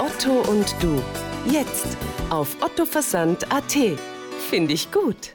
Otto 0.00 0.40
und 0.50 0.74
du. 0.80 1.00
Jetzt 1.48 1.96
auf 2.28 2.56
ottoversand.at. 2.60 3.76
Finde 4.50 4.74
ich 4.74 4.90
gut. 4.90 5.32